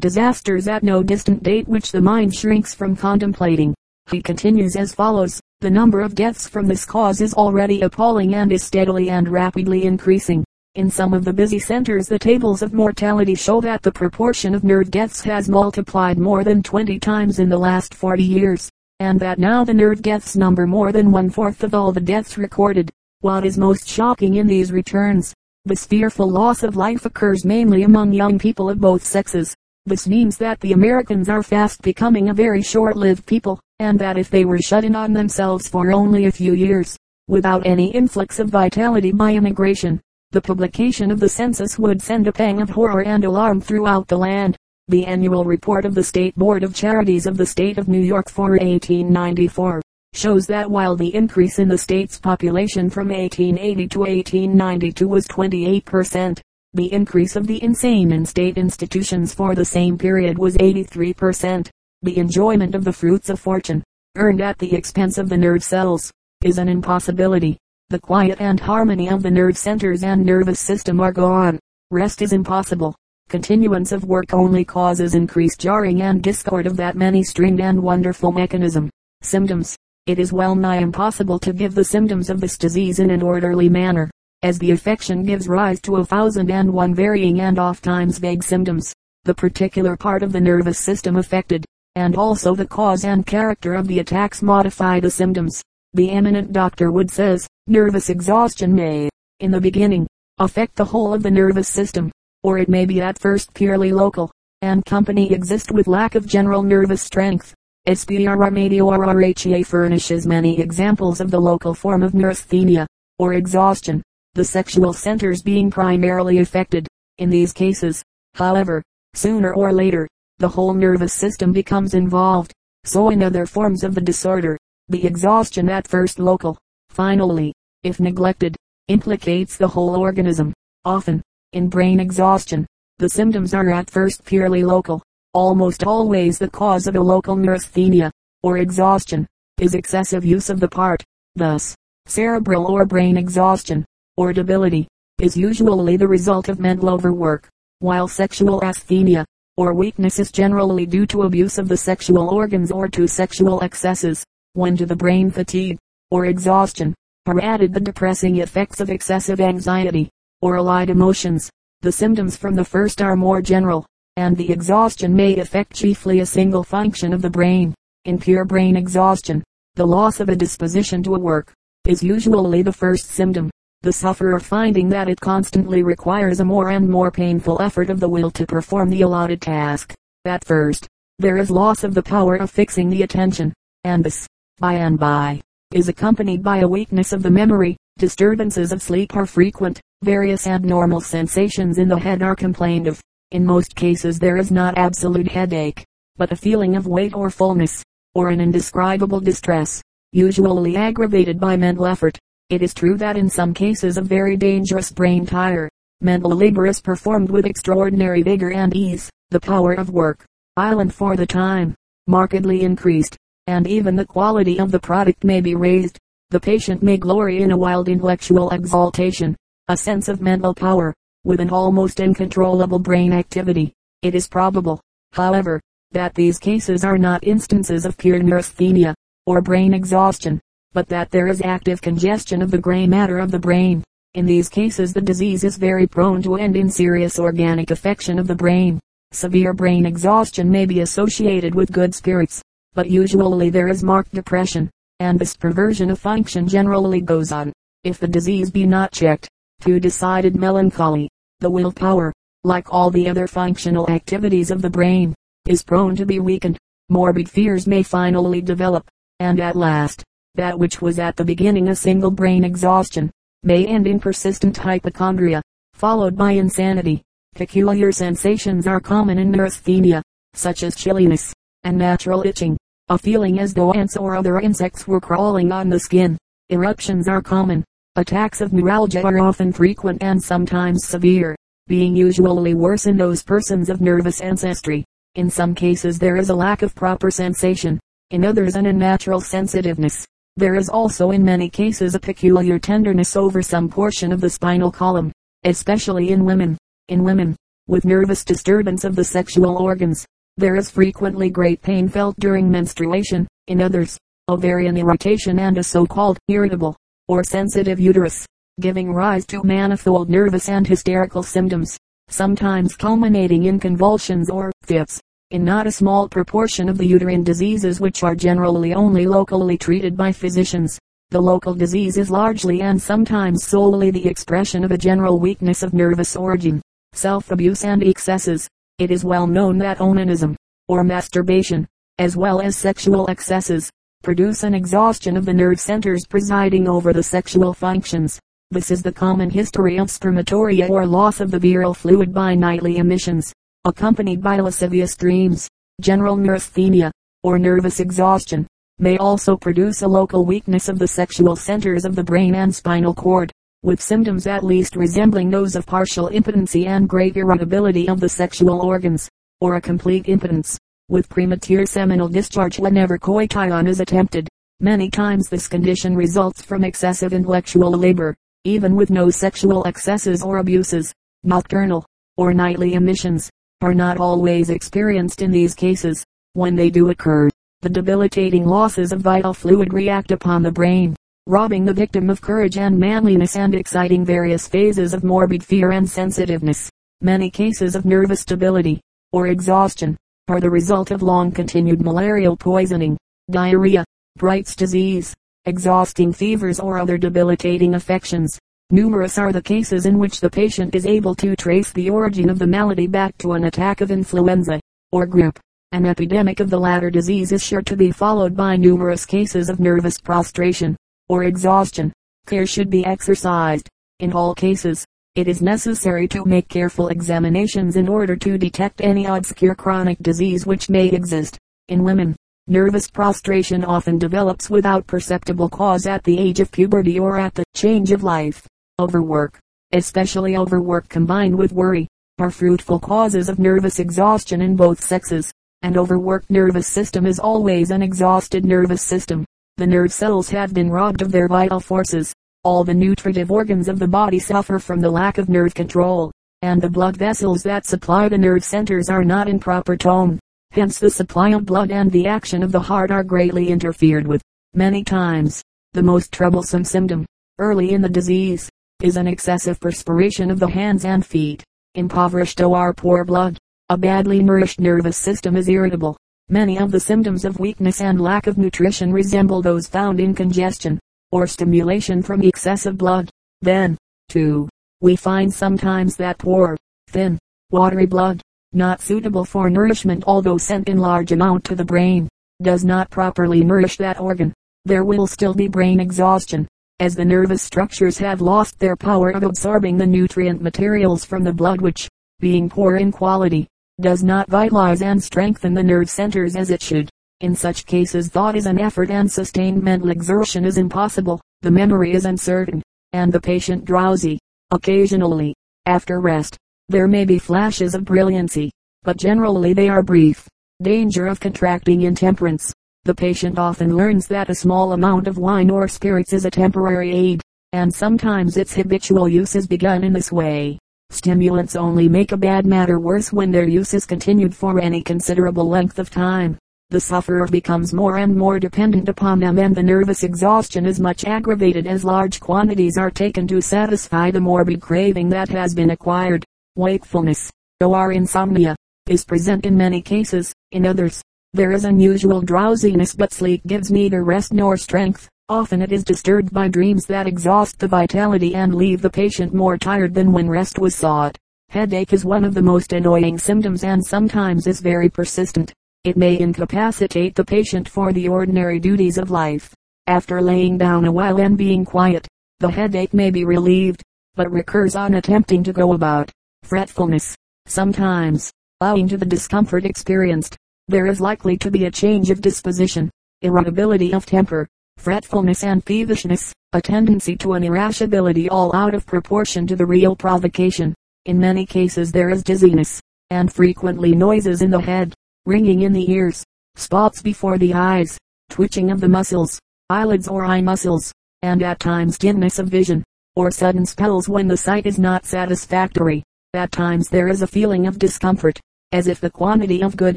disasters 0.00 0.66
at 0.66 0.82
no 0.82 1.02
distant 1.02 1.42
date 1.42 1.68
which 1.68 1.92
the 1.92 2.00
mind 2.00 2.34
shrinks 2.34 2.74
from 2.74 2.96
contemplating. 2.96 3.74
He 4.10 4.22
continues 4.22 4.76
as 4.76 4.94
follows, 4.94 5.40
the 5.60 5.70
number 5.70 6.00
of 6.00 6.14
deaths 6.14 6.48
from 6.48 6.66
this 6.66 6.84
cause 6.84 7.20
is 7.20 7.34
already 7.34 7.80
appalling 7.82 8.34
and 8.34 8.52
is 8.52 8.62
steadily 8.62 9.10
and 9.10 9.28
rapidly 9.28 9.84
increasing. 9.84 10.44
In 10.74 10.90
some 10.90 11.14
of 11.14 11.24
the 11.24 11.32
busy 11.32 11.58
centers 11.58 12.08
the 12.08 12.18
tables 12.18 12.60
of 12.60 12.72
mortality 12.72 13.34
show 13.34 13.60
that 13.60 13.82
the 13.82 13.92
proportion 13.92 14.54
of 14.54 14.64
nerve 14.64 14.90
deaths 14.90 15.22
has 15.22 15.48
multiplied 15.48 16.18
more 16.18 16.44
than 16.44 16.62
20 16.62 16.98
times 16.98 17.38
in 17.38 17.48
the 17.48 17.58
last 17.58 17.94
40 17.94 18.22
years, 18.22 18.68
and 19.00 19.20
that 19.20 19.38
now 19.38 19.64
the 19.64 19.72
nerve 19.72 20.02
deaths 20.02 20.36
number 20.36 20.66
more 20.66 20.92
than 20.92 21.12
one-fourth 21.12 21.62
of 21.62 21.74
all 21.74 21.92
the 21.92 22.00
deaths 22.00 22.36
recorded. 22.36 22.90
What 23.24 23.46
is 23.46 23.56
most 23.56 23.88
shocking 23.88 24.34
in 24.34 24.46
these 24.46 24.70
returns, 24.70 25.32
this 25.64 25.86
fearful 25.86 26.28
loss 26.28 26.62
of 26.62 26.76
life 26.76 27.06
occurs 27.06 27.42
mainly 27.42 27.84
among 27.84 28.12
young 28.12 28.38
people 28.38 28.68
of 28.68 28.82
both 28.82 29.02
sexes. 29.02 29.56
This 29.86 30.06
means 30.06 30.36
that 30.36 30.60
the 30.60 30.72
Americans 30.72 31.30
are 31.30 31.42
fast 31.42 31.80
becoming 31.80 32.28
a 32.28 32.34
very 32.34 32.60
short-lived 32.60 33.24
people, 33.24 33.58
and 33.78 33.98
that 33.98 34.18
if 34.18 34.28
they 34.28 34.44
were 34.44 34.60
shut 34.60 34.84
in 34.84 34.94
on 34.94 35.14
themselves 35.14 35.66
for 35.66 35.90
only 35.90 36.26
a 36.26 36.30
few 36.30 36.52
years, 36.52 36.98
without 37.26 37.66
any 37.66 37.90
influx 37.94 38.40
of 38.40 38.50
vitality 38.50 39.10
by 39.10 39.32
immigration, 39.32 40.02
the 40.32 40.42
publication 40.42 41.10
of 41.10 41.18
the 41.18 41.30
census 41.30 41.78
would 41.78 42.02
send 42.02 42.26
a 42.26 42.32
pang 42.32 42.60
of 42.60 42.68
horror 42.68 43.04
and 43.04 43.24
alarm 43.24 43.58
throughout 43.58 44.06
the 44.06 44.18
land. 44.18 44.54
The 44.88 45.06
annual 45.06 45.46
report 45.46 45.86
of 45.86 45.94
the 45.94 46.04
State 46.04 46.36
Board 46.36 46.62
of 46.62 46.74
Charities 46.74 47.24
of 47.24 47.38
the 47.38 47.46
State 47.46 47.78
of 47.78 47.88
New 47.88 48.02
York 48.02 48.28
for 48.28 48.50
1894 48.50 49.80
shows 50.14 50.46
that 50.46 50.70
while 50.70 50.96
the 50.96 51.14
increase 51.14 51.58
in 51.58 51.68
the 51.68 51.78
state's 51.78 52.18
population 52.18 52.88
from 52.88 53.08
1880 53.08 53.88
to 53.88 53.98
1892 54.00 55.08
was 55.08 55.26
28 55.26 55.84
per 55.84 56.04
cent, 56.04 56.42
the 56.72 56.92
increase 56.92 57.36
of 57.36 57.46
the 57.46 57.62
insane 57.62 58.12
in 58.12 58.24
state 58.24 58.58
institutions 58.58 59.34
for 59.34 59.54
the 59.54 59.64
same 59.64 59.98
period 59.98 60.38
was 60.38 60.56
83 60.58 61.14
per 61.14 61.32
cent. 61.32 61.70
The 62.02 62.18
enjoyment 62.18 62.74
of 62.74 62.84
the 62.84 62.92
fruits 62.92 63.30
of 63.30 63.40
fortune, 63.40 63.82
earned 64.16 64.40
at 64.40 64.58
the 64.58 64.74
expense 64.74 65.16
of 65.16 65.28
the 65.28 65.36
nerve 65.36 65.62
cells, 65.62 66.12
is 66.42 66.58
an 66.58 66.68
impossibility. 66.68 67.58
The 67.90 68.00
quiet 68.00 68.40
and 68.40 68.58
harmony 68.58 69.08
of 69.08 69.22
the 69.22 69.30
nerve 69.30 69.56
centers 69.56 70.02
and 70.02 70.24
nervous 70.24 70.60
system 70.60 71.00
are 71.00 71.12
gone. 71.12 71.58
Rest 71.90 72.22
is 72.22 72.32
impossible. 72.32 72.94
Continuance 73.28 73.92
of 73.92 74.04
work 74.04 74.34
only 74.34 74.64
causes 74.64 75.14
increased 75.14 75.60
jarring 75.60 76.02
and 76.02 76.22
discord 76.22 76.66
of 76.66 76.76
that 76.76 76.96
many 76.96 77.22
stringed 77.22 77.60
and 77.60 77.82
wonderful 77.82 78.32
mechanism. 78.32 78.90
Symptoms. 79.22 79.76
It 80.06 80.18
is 80.18 80.34
well 80.34 80.54
nigh 80.54 80.80
impossible 80.80 81.38
to 81.38 81.54
give 81.54 81.74
the 81.74 81.82
symptoms 81.82 82.28
of 82.28 82.38
this 82.38 82.58
disease 82.58 82.98
in 82.98 83.10
an 83.10 83.22
orderly 83.22 83.70
manner, 83.70 84.10
as 84.42 84.58
the 84.58 84.72
affection 84.72 85.24
gives 85.24 85.48
rise 85.48 85.80
to 85.80 85.96
a 85.96 86.04
thousand 86.04 86.50
and 86.50 86.70
one 86.70 86.94
varying 86.94 87.40
and 87.40 87.58
oft 87.58 87.82
times 87.82 88.18
vague 88.18 88.44
symptoms. 88.44 88.92
The 89.22 89.32
particular 89.32 89.96
part 89.96 90.22
of 90.22 90.30
the 90.30 90.42
nervous 90.42 90.78
system 90.78 91.16
affected, 91.16 91.64
and 91.96 92.16
also 92.16 92.54
the 92.54 92.66
cause 92.66 93.06
and 93.06 93.24
character 93.24 93.72
of 93.72 93.88
the 93.88 94.00
attacks 94.00 94.42
modify 94.42 95.00
the 95.00 95.10
symptoms. 95.10 95.62
The 95.94 96.10
eminent 96.10 96.52
Dr. 96.52 96.92
Wood 96.92 97.10
says, 97.10 97.48
nervous 97.66 98.10
exhaustion 98.10 98.74
may, 98.74 99.08
in 99.40 99.52
the 99.52 99.60
beginning, 99.60 100.06
affect 100.38 100.76
the 100.76 100.84
whole 100.84 101.14
of 101.14 101.22
the 101.22 101.30
nervous 101.30 101.68
system, 101.68 102.12
or 102.42 102.58
it 102.58 102.68
may 102.68 102.84
be 102.84 103.00
at 103.00 103.18
first 103.18 103.54
purely 103.54 103.90
local, 103.90 104.30
and 104.60 104.84
company 104.84 105.32
exist 105.32 105.72
with 105.72 105.86
lack 105.86 106.14
of 106.14 106.26
general 106.26 106.62
nervous 106.62 107.00
strength. 107.00 107.54
Spermatorrhea 107.86 109.66
furnishes 109.66 110.26
many 110.26 110.58
examples 110.58 111.20
of 111.20 111.30
the 111.30 111.40
local 111.40 111.74
form 111.74 112.02
of 112.02 112.14
neurasthenia, 112.14 112.86
or 113.18 113.34
exhaustion, 113.34 114.02
the 114.32 114.44
sexual 114.44 114.94
centers 114.94 115.42
being 115.42 115.70
primarily 115.70 116.38
affected. 116.38 116.88
In 117.18 117.28
these 117.28 117.52
cases, 117.52 118.02
however, 118.34 118.82
sooner 119.12 119.52
or 119.52 119.70
later, 119.70 120.08
the 120.38 120.48
whole 120.48 120.72
nervous 120.72 121.12
system 121.12 121.52
becomes 121.52 121.92
involved. 121.92 122.52
So 122.84 123.10
in 123.10 123.22
other 123.22 123.44
forms 123.44 123.84
of 123.84 123.94
the 123.94 124.00
disorder, 124.00 124.58
the 124.88 125.06
exhaustion 125.06 125.68
at 125.68 125.86
first 125.86 126.18
local, 126.18 126.56
finally, 126.88 127.52
if 127.82 128.00
neglected, 128.00 128.56
implicates 128.88 129.58
the 129.58 129.68
whole 129.68 129.94
organism. 129.96 130.54
Often, 130.86 131.22
in 131.52 131.68
brain 131.68 132.00
exhaustion, 132.00 132.66
the 132.98 133.10
symptoms 133.10 133.52
are 133.52 133.70
at 133.70 133.90
first 133.90 134.24
purely 134.24 134.64
local. 134.64 135.02
Almost 135.34 135.82
always 135.82 136.38
the 136.38 136.48
cause 136.48 136.86
of 136.86 136.94
a 136.94 137.00
local 137.00 137.34
neurasthenia, 137.34 138.08
or 138.44 138.58
exhaustion, 138.58 139.26
is 139.58 139.74
excessive 139.74 140.24
use 140.24 140.48
of 140.48 140.60
the 140.60 140.68
part. 140.68 141.02
Thus, 141.34 141.74
cerebral 142.06 142.66
or 142.66 142.86
brain 142.86 143.16
exhaustion, 143.16 143.84
or 144.16 144.32
debility, 144.32 144.86
is 145.18 145.36
usually 145.36 145.96
the 145.96 146.06
result 146.06 146.48
of 146.48 146.60
mental 146.60 146.88
overwork, 146.88 147.48
while 147.80 148.06
sexual 148.06 148.60
asthenia, 148.60 149.24
or 149.56 149.74
weakness 149.74 150.20
is 150.20 150.30
generally 150.30 150.86
due 150.86 151.04
to 151.06 151.22
abuse 151.22 151.58
of 151.58 151.66
the 151.66 151.76
sexual 151.76 152.28
organs 152.28 152.70
or 152.70 152.86
to 152.86 153.08
sexual 153.08 153.60
excesses 153.62 154.24
when 154.52 154.76
to 154.76 154.86
the 154.86 154.94
brain 154.94 155.32
fatigue, 155.32 155.78
or 156.12 156.26
exhaustion, 156.26 156.94
are 157.26 157.40
added 157.40 157.74
the 157.74 157.80
depressing 157.80 158.36
effects 158.36 158.78
of 158.78 158.88
excessive 158.88 159.40
anxiety, 159.40 160.08
or 160.42 160.54
allied 160.54 160.90
emotions. 160.90 161.50
The 161.80 161.90
symptoms 161.90 162.36
from 162.36 162.54
the 162.54 162.64
first 162.64 163.02
are 163.02 163.16
more 163.16 163.42
general, 163.42 163.84
and 164.16 164.36
the 164.36 164.50
exhaustion 164.50 165.14
may 165.14 165.36
affect 165.38 165.74
chiefly 165.74 166.20
a 166.20 166.26
single 166.26 166.62
function 166.62 167.12
of 167.12 167.22
the 167.22 167.30
brain. 167.30 167.74
In 168.04 168.18
pure 168.18 168.44
brain 168.44 168.76
exhaustion, 168.76 169.42
the 169.74 169.86
loss 169.86 170.20
of 170.20 170.28
a 170.28 170.36
disposition 170.36 171.02
to 171.02 171.14
a 171.14 171.18
work, 171.18 171.52
is 171.86 172.02
usually 172.02 172.62
the 172.62 172.72
first 172.72 173.10
symptom. 173.10 173.50
The 173.82 173.92
sufferer 173.92 174.40
finding 174.40 174.88
that 174.88 175.08
it 175.08 175.20
constantly 175.20 175.82
requires 175.82 176.40
a 176.40 176.44
more 176.44 176.70
and 176.70 176.88
more 176.88 177.10
painful 177.10 177.60
effort 177.60 177.90
of 177.90 178.00
the 178.00 178.08
will 178.08 178.30
to 178.30 178.46
perform 178.46 178.88
the 178.88 179.02
allotted 179.02 179.42
task. 179.42 179.92
At 180.24 180.44
first, 180.44 180.86
there 181.18 181.36
is 181.36 181.50
loss 181.50 181.84
of 181.84 181.92
the 181.92 182.02
power 182.02 182.36
of 182.36 182.50
fixing 182.50 182.88
the 182.88 183.02
attention, 183.02 183.52
and 183.84 184.02
this, 184.02 184.26
by 184.58 184.74
and 184.74 184.98
by, 184.98 185.40
is 185.72 185.88
accompanied 185.88 186.42
by 186.42 186.58
a 186.58 186.68
weakness 186.68 187.12
of 187.12 187.22
the 187.22 187.30
memory. 187.30 187.76
Disturbances 187.98 188.72
of 188.72 188.80
sleep 188.80 189.14
are 189.14 189.26
frequent. 189.26 189.80
Various 190.02 190.46
abnormal 190.46 191.00
sensations 191.00 191.78
in 191.78 191.88
the 191.88 191.98
head 191.98 192.22
are 192.22 192.36
complained 192.36 192.86
of. 192.86 193.00
In 193.30 193.44
most 193.44 193.74
cases 193.74 194.18
there 194.18 194.36
is 194.36 194.50
not 194.50 194.78
absolute 194.78 195.28
headache, 195.28 195.84
but 196.16 196.32
a 196.32 196.36
feeling 196.36 196.76
of 196.76 196.86
weight 196.86 197.14
or 197.14 197.30
fullness, 197.30 197.82
or 198.14 198.28
an 198.28 198.40
indescribable 198.40 199.20
distress, 199.20 199.82
usually 200.12 200.76
aggravated 200.76 201.40
by 201.40 201.56
mental 201.56 201.86
effort. 201.86 202.18
It 202.50 202.62
is 202.62 202.74
true 202.74 202.96
that 202.98 203.16
in 203.16 203.28
some 203.28 203.54
cases 203.54 203.96
of 203.96 204.06
very 204.06 204.36
dangerous 204.36 204.90
brain 204.90 205.26
tire, 205.26 205.68
mental 206.00 206.30
labor 206.30 206.66
is 206.66 206.80
performed 206.80 207.30
with 207.30 207.46
extraordinary 207.46 208.22
vigor 208.22 208.52
and 208.52 208.74
ease. 208.76 209.10
The 209.30 209.40
power 209.40 209.72
of 209.72 209.90
work, 209.90 210.24
island 210.56 210.94
for 210.94 211.16
the 211.16 211.26
time, 211.26 211.74
markedly 212.06 212.62
increased 212.62 213.16
and 213.46 213.66
even 213.66 213.94
the 213.94 214.06
quality 214.06 214.58
of 214.58 214.70
the 214.70 214.78
product 214.78 215.22
may 215.22 215.40
be 215.40 215.54
raised. 215.54 215.98
The 216.30 216.40
patient 216.40 216.82
may 216.82 216.96
glory 216.96 217.42
in 217.42 217.50
a 217.50 217.56
wild 217.56 217.88
intellectual 217.88 218.50
exaltation, 218.50 219.36
a 219.68 219.76
sense 219.76 220.08
of 220.08 220.20
mental 220.20 220.54
power, 220.54 220.94
with 221.24 221.40
an 221.40 221.50
almost 221.50 222.00
uncontrollable 222.00 222.78
brain 222.78 223.12
activity. 223.12 223.72
It 224.02 224.14
is 224.14 224.28
probable, 224.28 224.80
however, 225.12 225.60
that 225.92 226.14
these 226.14 226.38
cases 226.38 226.84
are 226.84 226.98
not 226.98 227.24
instances 227.24 227.86
of 227.86 227.96
pure 227.96 228.18
neurasthenia, 228.18 228.94
or 229.26 229.40
brain 229.40 229.72
exhaustion, 229.72 230.40
but 230.72 230.88
that 230.88 231.10
there 231.10 231.28
is 231.28 231.40
active 231.42 231.80
congestion 231.80 232.42
of 232.42 232.50
the 232.50 232.58
gray 232.58 232.86
matter 232.86 233.18
of 233.18 233.30
the 233.30 233.38
brain. 233.38 233.82
In 234.14 234.26
these 234.26 234.48
cases 234.48 234.92
the 234.92 235.00
disease 235.00 235.44
is 235.44 235.56
very 235.56 235.86
prone 235.86 236.20
to 236.22 236.36
end 236.36 236.56
in 236.56 236.68
serious 236.68 237.18
organic 237.18 237.70
affection 237.70 238.18
of 238.18 238.26
the 238.26 238.34
brain. 238.34 238.78
Severe 239.12 239.54
brain 239.54 239.86
exhaustion 239.86 240.50
may 240.50 240.66
be 240.66 240.80
associated 240.80 241.54
with 241.54 241.72
good 241.72 241.94
spirits, 241.94 242.42
but 242.74 242.90
usually 242.90 243.48
there 243.48 243.68
is 243.68 243.82
marked 243.82 244.12
depression, 244.12 244.68
and 245.00 245.18
this 245.18 245.36
perversion 245.36 245.90
of 245.90 245.98
function 245.98 246.46
generally 246.48 247.00
goes 247.00 247.32
on, 247.32 247.52
if 247.84 247.98
the 247.98 248.08
disease 248.08 248.50
be 248.50 248.66
not 248.66 248.92
checked, 248.92 249.28
to 249.60 249.78
decided 249.80 250.36
melancholy. 250.36 251.08
The 251.44 251.50
willpower, 251.50 252.10
like 252.42 252.72
all 252.72 252.90
the 252.90 253.06
other 253.06 253.26
functional 253.26 253.90
activities 253.90 254.50
of 254.50 254.62
the 254.62 254.70
brain, 254.70 255.14
is 255.46 255.62
prone 255.62 255.94
to 255.96 256.06
be 256.06 256.18
weakened. 256.18 256.56
Morbid 256.88 257.28
fears 257.28 257.66
may 257.66 257.82
finally 257.82 258.40
develop, 258.40 258.88
and 259.20 259.38
at 259.38 259.54
last, 259.54 260.02
that 260.36 260.58
which 260.58 260.80
was 260.80 260.98
at 260.98 261.16
the 261.16 261.24
beginning 261.26 261.68
a 261.68 261.76
single 261.76 262.10
brain 262.10 262.44
exhaustion, 262.44 263.10
may 263.42 263.66
end 263.66 263.86
in 263.86 264.00
persistent 264.00 264.56
hypochondria, 264.56 265.42
followed 265.74 266.16
by 266.16 266.30
insanity. 266.30 267.02
Peculiar 267.34 267.92
sensations 267.92 268.66
are 268.66 268.80
common 268.80 269.18
in 269.18 269.30
neurasthenia, 269.30 270.02
such 270.32 270.62
as 270.62 270.74
chilliness, 270.74 271.30
and 271.62 271.76
natural 271.76 272.24
itching 272.24 272.56
a 272.88 272.96
feeling 272.96 273.38
as 273.38 273.52
though 273.52 273.74
ants 273.74 273.98
or 273.98 274.16
other 274.16 274.40
insects 274.40 274.88
were 274.88 274.98
crawling 274.98 275.52
on 275.52 275.68
the 275.68 275.78
skin. 275.78 276.16
Eruptions 276.48 277.06
are 277.06 277.20
common. 277.20 277.62
Attacks 277.96 278.40
of 278.40 278.52
neuralgia 278.52 279.02
are 279.04 279.20
often 279.20 279.52
frequent 279.52 280.02
and 280.02 280.20
sometimes 280.20 280.84
severe, 280.84 281.36
being 281.68 281.94
usually 281.94 282.52
worse 282.52 282.86
in 282.86 282.96
those 282.96 283.22
persons 283.22 283.70
of 283.70 283.80
nervous 283.80 284.20
ancestry. 284.20 284.84
In 285.14 285.30
some 285.30 285.54
cases 285.54 285.96
there 285.96 286.16
is 286.16 286.28
a 286.28 286.34
lack 286.34 286.62
of 286.62 286.74
proper 286.74 287.08
sensation, 287.08 287.78
in 288.10 288.24
others 288.24 288.56
an 288.56 288.66
unnatural 288.66 289.20
sensitiveness. 289.20 290.04
There 290.36 290.56
is 290.56 290.68
also 290.68 291.12
in 291.12 291.24
many 291.24 291.48
cases 291.48 291.94
a 291.94 292.00
peculiar 292.00 292.58
tenderness 292.58 293.14
over 293.14 293.42
some 293.42 293.68
portion 293.68 294.10
of 294.10 294.20
the 294.20 294.30
spinal 294.30 294.72
column, 294.72 295.12
especially 295.44 296.10
in 296.10 296.24
women. 296.24 296.58
In 296.88 297.04
women, 297.04 297.36
with 297.68 297.84
nervous 297.84 298.24
disturbance 298.24 298.82
of 298.82 298.96
the 298.96 299.04
sexual 299.04 299.56
organs, 299.56 300.04
there 300.36 300.56
is 300.56 300.68
frequently 300.68 301.30
great 301.30 301.62
pain 301.62 301.88
felt 301.88 302.16
during 302.18 302.50
menstruation. 302.50 303.28
In 303.46 303.62
others, 303.62 303.96
ovarian 304.28 304.76
irritation 304.76 305.38
and 305.38 305.58
a 305.58 305.62
so-called 305.62 306.18
irritable 306.26 306.76
or 307.08 307.22
sensitive 307.22 307.78
uterus, 307.78 308.26
giving 308.60 308.92
rise 308.92 309.26
to 309.26 309.42
manifold 309.42 310.08
nervous 310.08 310.48
and 310.48 310.66
hysterical 310.66 311.22
symptoms, 311.22 311.76
sometimes 312.08 312.76
culminating 312.76 313.44
in 313.44 313.58
convulsions 313.58 314.30
or 314.30 314.52
fits. 314.62 315.00
In 315.30 315.44
not 315.44 315.66
a 315.66 315.72
small 315.72 316.08
proportion 316.08 316.68
of 316.68 316.78
the 316.78 316.86
uterine 316.86 317.24
diseases 317.24 317.80
which 317.80 318.02
are 318.02 318.14
generally 318.14 318.74
only 318.74 319.06
locally 319.06 319.58
treated 319.58 319.96
by 319.96 320.12
physicians, 320.12 320.78
the 321.10 321.20
local 321.20 321.54
disease 321.54 321.96
is 321.96 322.10
largely 322.10 322.62
and 322.62 322.80
sometimes 322.80 323.44
solely 323.44 323.90
the 323.90 324.06
expression 324.06 324.64
of 324.64 324.70
a 324.70 324.78
general 324.78 325.18
weakness 325.18 325.62
of 325.62 325.74
nervous 325.74 326.16
origin, 326.16 326.62
self-abuse 326.92 327.64
and 327.64 327.82
excesses. 327.82 328.48
It 328.78 328.90
is 328.90 329.04
well 329.04 329.26
known 329.26 329.58
that 329.58 329.78
onanism, 329.78 330.36
or 330.68 330.84
masturbation, 330.84 331.66
as 331.98 332.16
well 332.16 332.40
as 332.40 332.56
sexual 332.56 333.06
excesses, 333.08 333.70
produce 334.04 334.42
an 334.42 334.54
exhaustion 334.54 335.16
of 335.16 335.24
the 335.24 335.32
nerve 335.32 335.58
centers 335.58 336.06
presiding 336.06 336.68
over 336.68 336.92
the 336.92 337.02
sexual 337.02 337.54
functions. 337.54 338.20
This 338.50 338.70
is 338.70 338.82
the 338.82 338.92
common 338.92 339.30
history 339.30 339.78
of 339.78 339.88
spermatorrhea 339.88 340.68
or 340.68 340.86
loss 340.86 341.20
of 341.20 341.30
the 341.30 341.38
virile 341.38 341.72
fluid 341.72 342.12
by 342.12 342.34
nightly 342.34 342.76
emissions, 342.76 343.32
accompanied 343.64 344.22
by 344.22 344.38
lascivious 344.38 344.94
dreams. 344.94 345.48
General 345.80 346.18
neurasthenia, 346.18 346.92
or 347.22 347.38
nervous 347.38 347.80
exhaustion, 347.80 348.46
may 348.78 348.98
also 348.98 349.38
produce 349.38 349.80
a 349.80 349.88
local 349.88 350.26
weakness 350.26 350.68
of 350.68 350.78
the 350.78 350.86
sexual 350.86 351.34
centers 351.34 351.86
of 351.86 351.96
the 351.96 352.04
brain 352.04 352.34
and 352.34 352.54
spinal 352.54 352.92
cord, 352.92 353.32
with 353.62 353.80
symptoms 353.80 354.26
at 354.26 354.44
least 354.44 354.76
resembling 354.76 355.30
those 355.30 355.56
of 355.56 355.64
partial 355.64 356.08
impotency 356.08 356.66
and 356.66 356.90
great 356.90 357.16
irritability 357.16 357.88
of 357.88 358.00
the 358.00 358.08
sexual 358.08 358.60
organs, 358.60 359.08
or 359.40 359.54
a 359.54 359.62
complete 359.62 360.10
impotence 360.10 360.58
with 360.88 361.08
premature 361.08 361.64
seminal 361.64 362.08
discharge 362.08 362.58
whenever 362.58 362.98
coition 362.98 363.66
is 363.66 363.80
attempted. 363.80 364.28
Many 364.60 364.90
times 364.90 365.28
this 365.28 365.48
condition 365.48 365.96
results 365.96 366.42
from 366.42 366.62
excessive 366.62 367.12
intellectual 367.12 367.70
labor, 367.70 368.14
even 368.44 368.76
with 368.76 368.90
no 368.90 369.08
sexual 369.08 369.66
excesses 369.66 370.22
or 370.22 370.38
abuses. 370.38 370.92
Nocturnal, 371.22 371.86
or 372.18 372.34
nightly 372.34 372.74
emissions, 372.74 373.30
are 373.62 373.72
not 373.72 373.98
always 373.98 374.50
experienced 374.50 375.22
in 375.22 375.30
these 375.30 375.54
cases. 375.54 376.04
When 376.34 376.54
they 376.54 376.68
do 376.68 376.90
occur, 376.90 377.30
the 377.62 377.70
debilitating 377.70 378.44
losses 378.44 378.92
of 378.92 379.00
vital 379.00 379.32
fluid 379.32 379.72
react 379.72 380.10
upon 380.10 380.42
the 380.42 380.52
brain, 380.52 380.94
robbing 381.26 381.64
the 381.64 381.72
victim 381.72 382.10
of 382.10 382.20
courage 382.20 382.58
and 382.58 382.78
manliness 382.78 383.36
and 383.36 383.54
exciting 383.54 384.04
various 384.04 384.46
phases 384.46 384.92
of 384.92 385.02
morbid 385.02 385.42
fear 385.42 385.70
and 385.70 385.88
sensitiveness. 385.88 386.68
Many 387.00 387.30
cases 387.30 387.74
of 387.74 387.86
nervous 387.86 388.26
debility, 388.26 388.82
or 389.12 389.28
exhaustion, 389.28 389.96
are 390.28 390.40
the 390.40 390.48
result 390.48 390.90
of 390.90 391.02
long 391.02 391.30
continued 391.30 391.82
malarial 391.82 392.34
poisoning, 392.34 392.96
diarrhea, 393.30 393.84
Bright's 394.16 394.56
disease, 394.56 395.12
exhausting 395.44 396.14
fevers 396.14 396.58
or 396.58 396.78
other 396.78 396.96
debilitating 396.96 397.74
affections. 397.74 398.38
Numerous 398.70 399.18
are 399.18 399.32
the 399.32 399.42
cases 399.42 399.84
in 399.84 399.98
which 399.98 400.20
the 400.20 400.30
patient 400.30 400.74
is 400.74 400.86
able 400.86 401.14
to 401.16 401.36
trace 401.36 401.70
the 401.72 401.90
origin 401.90 402.30
of 402.30 402.38
the 402.38 402.46
malady 402.46 402.86
back 402.86 403.18
to 403.18 403.32
an 403.32 403.44
attack 403.44 403.82
of 403.82 403.90
influenza, 403.90 404.58
or 404.92 405.06
grippe. 405.06 405.38
An 405.72 405.84
epidemic 405.84 406.40
of 406.40 406.48
the 406.48 406.58
latter 406.58 406.88
disease 406.88 407.30
is 407.30 407.42
sure 407.42 407.62
to 407.62 407.76
be 407.76 407.92
followed 407.92 408.34
by 408.34 408.56
numerous 408.56 409.04
cases 409.04 409.50
of 409.50 409.60
nervous 409.60 409.98
prostration, 410.00 410.74
or 411.10 411.24
exhaustion. 411.24 411.92
Care 412.26 412.46
should 412.46 412.70
be 412.70 412.86
exercised. 412.86 413.68
In 414.00 414.14
all 414.14 414.34
cases, 414.34 414.86
it 415.14 415.28
is 415.28 415.40
necessary 415.40 416.08
to 416.08 416.24
make 416.24 416.48
careful 416.48 416.88
examinations 416.88 417.76
in 417.76 417.88
order 417.88 418.16
to 418.16 418.36
detect 418.36 418.80
any 418.80 419.04
obscure 419.04 419.54
chronic 419.54 419.96
disease 420.00 420.44
which 420.44 420.68
may 420.68 420.88
exist. 420.88 421.38
In 421.68 421.84
women, 421.84 422.16
nervous 422.48 422.90
prostration 422.90 423.64
often 423.64 423.96
develops 423.96 424.50
without 424.50 424.88
perceptible 424.88 425.48
cause 425.48 425.86
at 425.86 426.02
the 426.02 426.18
age 426.18 426.40
of 426.40 426.50
puberty 426.50 426.98
or 426.98 427.16
at 427.16 427.32
the 427.32 427.44
change 427.54 427.92
of 427.92 428.02
life. 428.02 428.44
Overwork, 428.80 429.38
especially 429.72 430.36
overwork 430.36 430.88
combined 430.88 431.38
with 431.38 431.52
worry, 431.52 431.86
are 432.18 432.30
fruitful 432.30 432.80
causes 432.80 433.28
of 433.28 433.38
nervous 433.38 433.78
exhaustion 433.78 434.42
in 434.42 434.56
both 434.56 434.82
sexes. 434.82 435.30
An 435.62 435.78
overworked 435.78 436.28
nervous 436.28 436.66
system 436.66 437.06
is 437.06 437.20
always 437.20 437.70
an 437.70 437.82
exhausted 437.82 438.44
nervous 438.44 438.82
system. 438.82 439.24
The 439.58 439.66
nerve 439.68 439.92
cells 439.92 440.28
have 440.30 440.52
been 440.52 440.70
robbed 440.70 441.02
of 441.02 441.12
their 441.12 441.28
vital 441.28 441.60
forces 441.60 442.12
all 442.44 442.62
the 442.62 442.74
nutritive 442.74 443.32
organs 443.32 443.68
of 443.68 443.78
the 443.78 443.88
body 443.88 444.18
suffer 444.18 444.58
from 444.58 444.78
the 444.78 444.90
lack 444.90 445.16
of 445.16 445.30
nerve 445.30 445.54
control, 445.54 446.12
and 446.42 446.60
the 446.60 446.68
blood 446.68 446.94
vessels 446.94 447.42
that 447.42 447.64
supply 447.64 448.06
the 448.06 448.18
nerve 448.18 448.44
centers 448.44 448.90
are 448.90 449.02
not 449.02 449.28
in 449.28 449.38
proper 449.38 449.78
tone. 449.78 450.18
Hence 450.50 450.78
the 450.78 450.90
supply 450.90 451.30
of 451.30 451.46
blood 451.46 451.70
and 451.70 451.90
the 451.90 452.06
action 452.06 452.42
of 452.42 452.52
the 452.52 452.60
heart 452.60 452.90
are 452.90 453.02
greatly 453.02 453.48
interfered 453.48 454.06
with. 454.06 454.20
Many 454.52 454.84
times, 454.84 455.42
the 455.72 455.82
most 455.82 456.12
troublesome 456.12 456.64
symptom, 456.64 457.06
early 457.38 457.72
in 457.72 457.80
the 457.80 457.88
disease, 457.88 458.50
is 458.82 458.98
an 458.98 459.08
excessive 459.08 459.58
perspiration 459.58 460.30
of 460.30 460.38
the 460.38 460.50
hands 460.50 460.84
and 460.84 461.04
feet. 461.04 461.42
Impoverished 461.76 462.42
or 462.42 462.74
poor 462.74 463.06
blood, 463.06 463.38
a 463.70 463.78
badly 463.78 464.22
nourished 464.22 464.60
nervous 464.60 464.98
system 464.98 465.34
is 465.34 465.48
irritable. 465.48 465.96
Many 466.28 466.58
of 466.58 466.70
the 466.70 466.80
symptoms 466.80 467.24
of 467.24 467.40
weakness 467.40 467.80
and 467.80 467.98
lack 467.98 468.26
of 468.26 468.36
nutrition 468.36 468.92
resemble 468.92 469.40
those 469.40 469.66
found 469.66 469.98
in 469.98 470.14
congestion 470.14 470.78
or 471.14 471.28
stimulation 471.28 472.02
from 472.02 472.20
excessive 472.22 472.76
blood. 472.76 473.08
Then, 473.40 473.78
too, 474.08 474.48
we 474.80 474.96
find 474.96 475.32
sometimes 475.32 475.94
that 475.96 476.18
poor, 476.18 476.56
thin, 476.88 477.20
watery 477.52 477.86
blood, 477.86 478.20
not 478.52 478.80
suitable 478.80 479.24
for 479.24 479.48
nourishment 479.48 480.02
although 480.08 480.38
sent 480.38 480.68
in 480.68 480.78
large 480.78 481.12
amount 481.12 481.44
to 481.44 481.54
the 481.54 481.64
brain, 481.64 482.08
does 482.42 482.64
not 482.64 482.90
properly 482.90 483.44
nourish 483.44 483.76
that 483.76 484.00
organ. 484.00 484.34
There 484.64 484.84
will 484.84 485.06
still 485.06 485.34
be 485.34 485.46
brain 485.46 485.78
exhaustion, 485.78 486.48
as 486.80 486.96
the 486.96 487.04
nervous 487.04 487.42
structures 487.42 487.96
have 487.98 488.20
lost 488.20 488.58
their 488.58 488.74
power 488.74 489.10
of 489.10 489.22
absorbing 489.22 489.76
the 489.76 489.86
nutrient 489.86 490.42
materials 490.42 491.04
from 491.04 491.22
the 491.22 491.32
blood 491.32 491.60
which, 491.60 491.88
being 492.18 492.48
poor 492.48 492.76
in 492.76 492.90
quality, 492.90 493.46
does 493.80 494.02
not 494.02 494.28
vitalize 494.28 494.82
and 494.82 495.00
strengthen 495.00 495.54
the 495.54 495.62
nerve 495.62 495.88
centers 495.88 496.34
as 496.34 496.50
it 496.50 496.60
should. 496.60 496.90
In 497.20 497.36
such 497.36 497.64
cases 497.64 498.08
thought 498.08 498.34
is 498.34 498.46
an 498.46 498.58
effort 498.58 498.90
and 498.90 499.10
sustained 499.10 499.62
mental 499.62 499.90
exertion 499.90 500.44
is 500.44 500.58
impossible, 500.58 501.20
the 501.42 501.50
memory 501.50 501.92
is 501.92 502.06
uncertain, 502.06 502.60
and 502.92 503.12
the 503.12 503.20
patient 503.20 503.64
drowsy. 503.64 504.18
Occasionally, 504.50 505.32
after 505.64 506.00
rest, 506.00 506.36
there 506.68 506.88
may 506.88 507.04
be 507.04 507.20
flashes 507.20 507.74
of 507.74 507.84
brilliancy, 507.84 508.50
but 508.82 508.96
generally 508.96 509.52
they 509.52 509.68
are 509.68 509.82
brief. 509.82 510.26
Danger 510.60 511.06
of 511.06 511.20
contracting 511.20 511.82
intemperance. 511.82 512.52
The 512.84 512.94
patient 512.94 513.38
often 513.38 513.76
learns 513.76 514.08
that 514.08 514.28
a 514.28 514.34
small 514.34 514.72
amount 514.72 515.06
of 515.06 515.16
wine 515.16 515.50
or 515.50 515.68
spirits 515.68 516.12
is 516.12 516.24
a 516.24 516.30
temporary 516.30 516.92
aid, 516.92 517.22
and 517.52 517.72
sometimes 517.72 518.36
its 518.36 518.54
habitual 518.54 519.08
use 519.08 519.36
is 519.36 519.46
begun 519.46 519.84
in 519.84 519.92
this 519.92 520.10
way. 520.10 520.58
Stimulants 520.90 521.54
only 521.54 521.88
make 521.88 522.12
a 522.12 522.16
bad 522.16 522.44
matter 522.44 522.80
worse 522.80 523.12
when 523.12 523.30
their 523.30 523.48
use 523.48 523.72
is 523.72 523.86
continued 523.86 524.34
for 524.34 524.60
any 524.60 524.82
considerable 524.82 525.48
length 525.48 525.78
of 525.78 525.90
time 525.90 526.38
the 526.74 526.80
sufferer 526.80 527.28
becomes 527.28 527.72
more 527.72 527.98
and 527.98 528.16
more 528.16 528.40
dependent 528.40 528.88
upon 528.88 529.20
them 529.20 529.38
and 529.38 529.54
the 529.54 529.62
nervous 529.62 530.02
exhaustion 530.02 530.66
is 530.66 530.80
much 530.80 531.04
aggravated 531.04 531.68
as 531.68 531.84
large 531.84 532.18
quantities 532.18 532.76
are 532.76 532.90
taken 532.90 533.28
to 533.28 533.40
satisfy 533.40 534.10
the 534.10 534.20
morbid 534.20 534.60
craving 534.60 535.08
that 535.08 535.28
has 535.28 535.54
been 535.54 535.70
acquired. 535.70 536.24
Wakefulness, 536.56 537.30
or 537.60 537.92
insomnia, 537.92 538.56
is 538.88 539.04
present 539.04 539.46
in 539.46 539.56
many 539.56 539.80
cases, 539.80 540.34
in 540.50 540.66
others, 540.66 541.00
there 541.32 541.52
is 541.52 541.64
unusual 541.64 542.20
drowsiness 542.20 542.92
but 542.92 543.12
sleep 543.12 543.40
gives 543.46 543.70
neither 543.70 544.02
rest 544.02 544.32
nor 544.32 544.56
strength. 544.56 545.08
Often 545.28 545.62
it 545.62 545.70
is 545.70 545.84
disturbed 545.84 546.32
by 546.32 546.48
dreams 546.48 546.86
that 546.86 547.06
exhaust 547.06 547.60
the 547.60 547.68
vitality 547.68 548.34
and 548.34 548.52
leave 548.52 548.82
the 548.82 548.90
patient 548.90 549.32
more 549.32 549.56
tired 549.56 549.94
than 549.94 550.10
when 550.10 550.28
rest 550.28 550.58
was 550.58 550.74
sought. 550.74 551.16
Headache 551.50 551.92
is 551.92 552.04
one 552.04 552.24
of 552.24 552.34
the 552.34 552.42
most 552.42 552.72
annoying 552.72 553.16
symptoms 553.16 553.62
and 553.62 553.86
sometimes 553.86 554.48
is 554.48 554.58
very 554.58 554.88
persistent. 554.88 555.54
It 555.84 555.98
may 555.98 556.18
incapacitate 556.18 557.14
the 557.14 557.26
patient 557.26 557.68
for 557.68 557.92
the 557.92 558.08
ordinary 558.08 558.58
duties 558.58 558.96
of 558.96 559.10
life. 559.10 559.54
After 559.86 560.22
laying 560.22 560.56
down 560.56 560.86
a 560.86 560.92
while 560.92 561.20
and 561.20 561.36
being 561.36 561.62
quiet, 561.62 562.08
the 562.40 562.50
headache 562.50 562.94
may 562.94 563.10
be 563.10 563.26
relieved, 563.26 563.82
but 564.14 564.32
recurs 564.32 564.76
on 564.76 564.94
attempting 564.94 565.44
to 565.44 565.52
go 565.52 565.74
about. 565.74 566.10
Fretfulness. 566.42 567.14
Sometimes, 567.44 568.32
owing 568.62 568.88
to 568.88 568.96
the 568.96 569.04
discomfort 569.04 569.66
experienced, 569.66 570.38
there 570.68 570.86
is 570.86 571.02
likely 571.02 571.36
to 571.36 571.50
be 571.50 571.66
a 571.66 571.70
change 571.70 572.08
of 572.08 572.22
disposition, 572.22 572.90
irritability 573.20 573.92
of 573.92 574.06
temper, 574.06 574.48
fretfulness 574.78 575.44
and 575.44 575.62
peevishness, 575.66 576.32
a 576.54 576.62
tendency 576.62 577.14
to 577.14 577.34
an 577.34 577.44
irascibility 577.44 578.30
all 578.30 578.56
out 578.56 578.72
of 578.72 578.86
proportion 578.86 579.46
to 579.46 579.54
the 579.54 579.66
real 579.66 579.94
provocation. 579.94 580.74
In 581.04 581.18
many 581.18 581.44
cases 581.44 581.92
there 581.92 582.08
is 582.08 582.22
dizziness, 582.22 582.80
and 583.10 583.30
frequently 583.30 583.94
noises 583.94 584.40
in 584.40 584.50
the 584.50 584.62
head 584.62 584.94
ringing 585.26 585.62
in 585.62 585.72
the 585.72 585.90
ears, 585.90 586.22
spots 586.54 587.00
before 587.00 587.38
the 587.38 587.54
eyes, 587.54 587.96
twitching 588.28 588.70
of 588.70 588.80
the 588.80 588.88
muscles, 588.88 589.38
eyelids 589.70 590.06
or 590.06 590.24
eye 590.24 590.42
muscles, 590.42 590.92
and 591.22 591.42
at 591.42 591.58
times 591.58 591.96
dimness 591.96 592.38
of 592.38 592.48
vision, 592.48 592.84
or 593.16 593.30
sudden 593.30 593.64
spells 593.64 594.08
when 594.08 594.28
the 594.28 594.36
sight 594.36 594.66
is 594.66 594.78
not 594.78 595.06
satisfactory. 595.06 596.02
At 596.34 596.52
times 596.52 596.88
there 596.88 597.08
is 597.08 597.22
a 597.22 597.26
feeling 597.26 597.66
of 597.66 597.78
discomfort, 597.78 598.38
as 598.72 598.86
if 598.86 599.00
the 599.00 599.08
quantity 599.10 599.62
of 599.62 599.76
good 599.76 599.96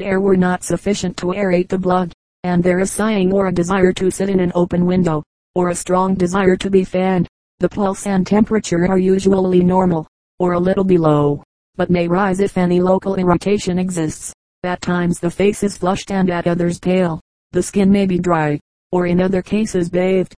air 0.00 0.20
were 0.20 0.36
not 0.36 0.62
sufficient 0.62 1.16
to 1.18 1.26
aerate 1.26 1.68
the 1.68 1.78
blood, 1.78 2.12
and 2.44 2.62
there 2.62 2.78
is 2.78 2.90
sighing 2.90 3.32
or 3.32 3.48
a 3.48 3.52
desire 3.52 3.92
to 3.92 4.10
sit 4.10 4.30
in 4.30 4.40
an 4.40 4.52
open 4.54 4.86
window, 4.86 5.22
or 5.54 5.68
a 5.68 5.74
strong 5.74 6.14
desire 6.14 6.56
to 6.56 6.70
be 6.70 6.84
fanned. 6.84 7.28
The 7.58 7.68
pulse 7.68 8.06
and 8.06 8.26
temperature 8.26 8.86
are 8.88 8.98
usually 8.98 9.60
normal, 9.60 10.06
or 10.38 10.52
a 10.52 10.60
little 10.60 10.84
below, 10.84 11.42
but 11.76 11.90
may 11.90 12.06
rise 12.06 12.40
if 12.40 12.56
any 12.56 12.80
local 12.80 13.16
irritation 13.16 13.78
exists. 13.78 14.32
At 14.64 14.80
times 14.80 15.20
the 15.20 15.30
face 15.30 15.62
is 15.62 15.76
flushed 15.76 16.10
and 16.10 16.28
at 16.28 16.48
others 16.48 16.80
pale. 16.80 17.20
The 17.52 17.62
skin 17.62 17.92
may 17.92 18.06
be 18.06 18.18
dry, 18.18 18.58
or 18.90 19.06
in 19.06 19.20
other 19.20 19.40
cases 19.40 19.88
bathed, 19.88 20.34